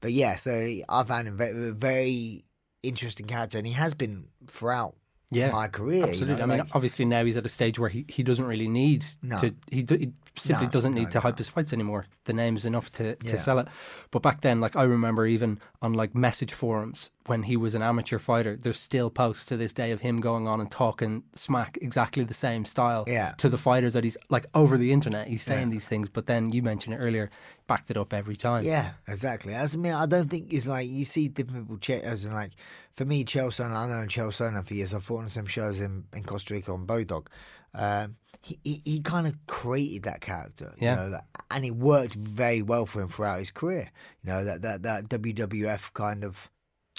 [0.00, 0.52] but yeah, so
[0.88, 2.44] I found him very, very
[2.82, 4.94] interesting character, and he has been throughout
[5.30, 6.04] yeah, my career.
[6.04, 6.34] Absolutely.
[6.34, 8.44] You know, I mean, like- obviously now he's at a stage where he, he doesn't
[8.44, 9.38] really need No.
[9.38, 9.54] to.
[9.70, 12.06] He, he simply No, doesn't no, need to hype his fights anymore.
[12.24, 13.38] The name's enough to, to Yeah.
[13.38, 13.68] sell it.
[14.10, 17.82] But back then, like I remember, even on like message forums when he was an
[17.82, 21.78] amateur fighter, there's still posts to this day of him going on and talking smack
[21.82, 23.32] exactly the same style Yeah.
[23.38, 25.28] to the fighters that he's like over the internet.
[25.28, 27.30] He's saying these things, but then you mentioned it earlier,
[27.66, 28.64] backed it up every time.
[28.64, 29.54] Yeah, exactly.
[29.54, 31.78] As I mean, I don't think it's like you see different people.
[31.78, 32.52] Che- as in, like
[32.94, 33.62] for me, Chelsea.
[33.62, 34.92] I know Chelsea for years.
[34.94, 37.26] I've fought on some shows in, in Costa Rica on Bodog.
[37.74, 40.72] Um, he he, he kind of created that character.
[40.78, 40.94] You Yeah.
[40.96, 43.90] know, that, and it worked very well for him throughout his career.
[44.24, 46.50] You know that that that WWF kind of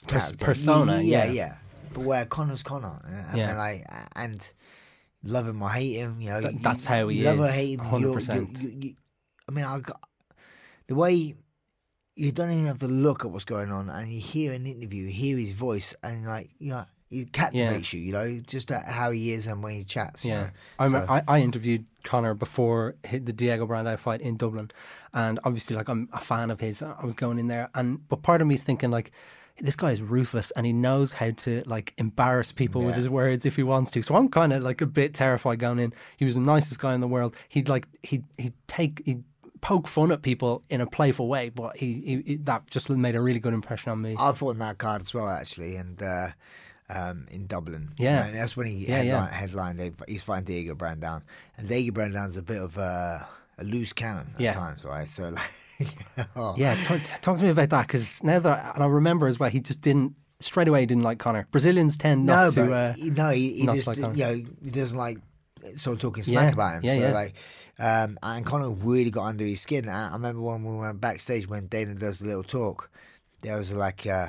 [0.07, 1.31] Pers- persona, Yeah, yeah.
[1.31, 1.55] yeah.
[1.93, 3.49] But where Conor's Conor, and, Yeah.
[3.49, 3.85] and like
[4.15, 4.53] and
[5.23, 7.45] love him or hate him, you know, Th- you- that's how he you love or
[7.47, 7.99] is, hate him.
[8.01, 8.35] you're- 100%.
[8.61, 8.95] You, you, you,
[9.47, 9.99] I mean, I got,
[10.87, 11.35] the way
[12.25, 15.03] you don't even have to look at what's going on, and you hear an interview,
[15.05, 17.99] you hear his voice, and like you know, it captivates you.
[18.01, 20.23] You know, just how he is and when he chats.
[20.23, 20.49] you Yeah, know.
[20.79, 24.69] I, remember, So- I I interviewed Conor before hit the Diego Brandao fight in Dublin,
[25.13, 26.81] and obviously, like I'm a fan of his.
[26.81, 29.11] I was going in there, and but part of me is thinking like.
[29.59, 33.45] This guy is ruthless, and he knows how to like embarrass people with his words
[33.45, 34.01] if he wants to.
[34.01, 35.93] So I'm kind of like a bit terrified going in.
[36.17, 37.35] He was the nicest guy in the world.
[37.49, 39.23] He'd like he'd he'd take he'd
[39.61, 43.15] poke fun at people in a playful way, but he, he, he that just made
[43.15, 44.15] a really good impression on me.
[44.19, 46.29] I fought in that card as well, actually, and uh,
[46.89, 47.93] um, in Dublin.
[47.97, 48.25] Yeah.
[48.25, 49.27] and that's when he Yeah, yeah.
[49.29, 49.95] headline, headlined.
[50.07, 51.21] He's fighting Diego Brandao,
[51.57, 54.53] and Diego Brandao's a bit of a, a loose cannon at Yeah.
[54.53, 55.07] times, right?
[55.07, 55.29] So,
[55.79, 55.95] like,
[56.35, 56.55] oh.
[56.57, 59.49] Yeah, talk, talk to me about that because now that and I remember as well,
[59.49, 60.81] he just didn't straight away.
[60.81, 61.47] He didn't like Conor.
[61.51, 62.73] Brazilians tend not but to.
[62.73, 64.33] Uh, he- no, he, he just like you know
[64.63, 65.17] he doesn't like
[65.75, 66.81] sort of talking smack Yeah, about him.
[66.85, 67.11] yeah, so yeah.
[67.11, 67.33] like,
[67.79, 69.89] um, and Conor really got under his skin.
[69.89, 72.89] I, I remember when we went backstage when Dana does the little talk,
[73.41, 74.05] there was like.
[74.05, 74.27] Uh,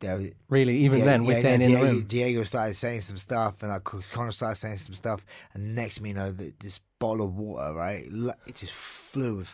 [0.00, 2.02] there was, really, even Diego- then, with yeah, Dan in Diego, the room.
[2.04, 6.06] Diego started saying some stuff, and like Conor started saying some stuff, and next thing
[6.06, 8.06] you know, the, this bottle of water, right,
[8.46, 9.48] it just flew as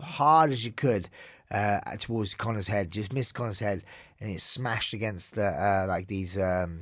[0.00, 1.08] hard as you could
[1.52, 3.84] uh, towards Conor's head, just missed Conor's head,
[4.18, 6.36] and it smashed against the uh, like these.
[6.36, 6.80] Um,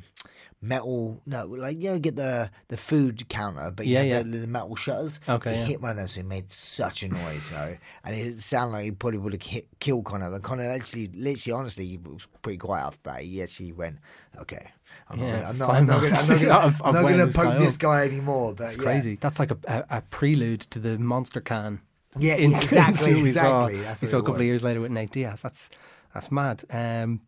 [0.62, 4.18] Metal, no, like you know, get the the food counter, but Yeah, yeah.
[4.22, 5.18] The, the metal shutters.
[5.26, 5.64] Okay, it yeah.
[5.64, 7.44] hit one of those, it made such a noise.
[7.44, 10.30] So, and it sounded like he probably would have hit, killed Conor.
[10.30, 13.22] But Conor actually, literally, honestly, he was pretty quiet after that.
[13.22, 13.96] He actually went,
[14.38, 14.70] "Okay,
[15.08, 16.94] I'm Yeah, not, gonna, I'm not, I'm not gonna, I'm not gonna, I've- I'm I've
[16.94, 18.82] not wound gonna this poke guy this guy anymore." But It's yeah.
[18.82, 19.14] crazy.
[19.16, 21.80] That's like a, a, a prelude to the monster can.
[22.18, 23.80] Yeah, in- exactly, we saw, exactly.
[23.80, 25.40] That's we saw a couple of years later with Nate Diaz.
[25.40, 25.70] That's
[26.12, 26.64] that's mad.
[26.68, 27.22] Um,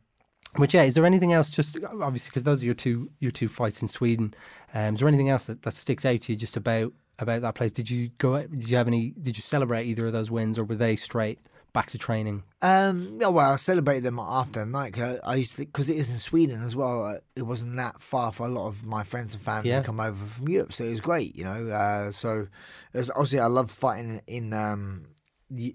[0.59, 1.49] but yeah, is there anything else?
[1.51, 4.35] Just obviously because those are your two your two fights in Sweden.
[4.75, 7.55] Um, is there anything else that, that sticks out to you just about about that
[7.55, 7.73] place?
[7.73, 8.41] Did you go?
[8.47, 9.11] Did you have any?
[9.11, 11.39] Did you celebrate either of those wins, or were they straight
[11.73, 12.43] back to training?
[12.61, 14.93] Um, yeah, well, I celebrated them after night.
[14.93, 17.07] 'cause I used to because it is in Sweden as well.
[17.07, 19.81] uh, It wasn't that far for a lot of my friends and family Yeah.
[19.81, 21.69] to come over from Europe, so it was great, you know.
[21.69, 22.49] Uh, so
[22.93, 25.07] was, obviously I love fighting in um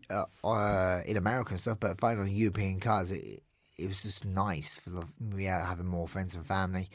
[0.09, 3.43] uh, uh, in America and stuff, but fighting on European cards, it
[3.77, 5.03] it was just nice for the,
[5.37, 6.89] yeah having more friends and family.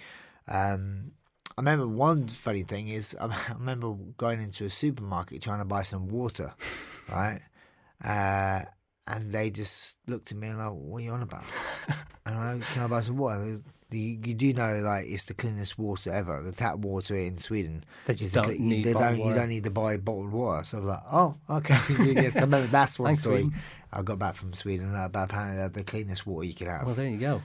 [0.48, 1.12] Um,
[1.56, 5.82] I remember one funny thing is I remember going into a supermarket trying to buy
[5.82, 6.54] some water,
[7.12, 7.40] right?
[8.04, 8.62] Uh,
[9.06, 11.44] and they just looked at me and like, "What are you on about?"
[12.26, 13.58] and I, "Can I buy some water?"
[13.94, 16.42] You, you do know, like it's the cleanest water ever.
[16.42, 17.84] The tap water in Sweden.
[18.06, 20.64] They just don't cle- need they bottled don't, You don't need to buy bottled water.
[20.64, 21.78] So I was like, "Oh, okay."
[22.12, 23.42] yes, I remember that's one Thanks, story.
[23.42, 23.54] Sweden.
[23.92, 24.94] I got back from Sweden.
[24.94, 26.86] Uh, but apparently, they're the cleanest water you can have.
[26.86, 27.42] Well, there you go.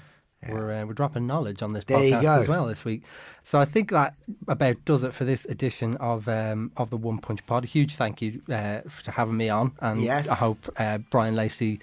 [0.47, 3.01] We're uh, we're dropping knowledge on this There podcast as well this week.
[3.41, 4.15] So I think that
[4.47, 7.63] about does it for this edition of um, of the One Punch Pod.
[7.63, 10.29] A huge thank you uh, for having me on, and Yes.
[10.29, 11.79] I hope uh, Bryan Lacey,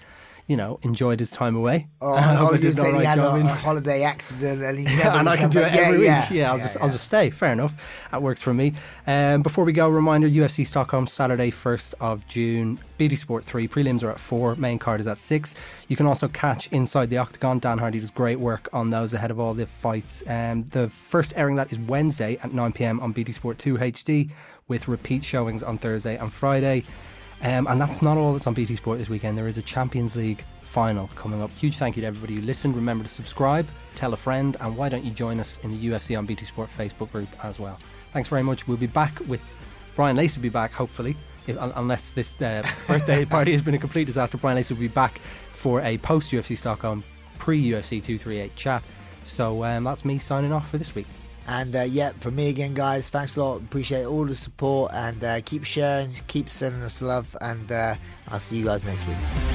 [0.47, 1.87] you know, enjoyed his time away.
[2.01, 5.17] Oh, I hope oh you said he had a, a holiday accident and he never
[5.17, 5.75] and I can do it back.
[5.75, 6.37] every yeah, week.
[6.37, 6.83] Yeah, I'll just yeah.
[6.83, 7.29] I'll just stay.
[7.31, 8.07] Fair enough.
[8.11, 8.73] That works for me.
[9.07, 12.79] Um, before we go, reminder: UFC Stockholm Saturday, first of June.
[12.97, 14.55] BT Sport three prelims are at four.
[14.55, 15.53] Main card is at six.
[15.87, 17.59] You can also catch Inside the Octagon.
[17.59, 20.23] Dan Hardy does great work on those ahead of all the fights.
[20.27, 22.99] Um, the first airing that is Wednesday at 9 p.m.
[23.01, 24.31] on BT Sport 2 HD,
[24.67, 26.83] with repeat showings on Thursday and Friday.
[27.45, 29.37] Um, and that's not all that's on BT Sport this weekend.
[29.37, 31.51] There is a Champions League final coming up.
[31.51, 32.75] Huge thank you to everybody who listened.
[32.75, 36.17] Remember to subscribe, tell a friend, and why don't you join us in the UFC
[36.17, 37.77] on BT Sport Facebook group as well.
[38.13, 38.67] Thanks very much.
[38.67, 39.43] We'll be back with
[39.95, 41.15] Bryan Lacey will be back hopefully,
[41.45, 44.39] if, unless this uh, birthday party has been a complete disaster.
[44.39, 45.19] Bryan Lacey will be back
[45.51, 47.03] for a post UFC Stockholm
[47.37, 48.81] pre UFC 238 chat.
[49.23, 51.05] So um, that's me signing off for this week.
[51.47, 53.57] And uh, yeah, for me again, guys, thanks a lot.
[53.57, 57.35] Appreciate all the support and uh, keep sharing, keep sending us love.
[57.41, 57.95] And uh,
[58.27, 59.54] I'll see you guys next week.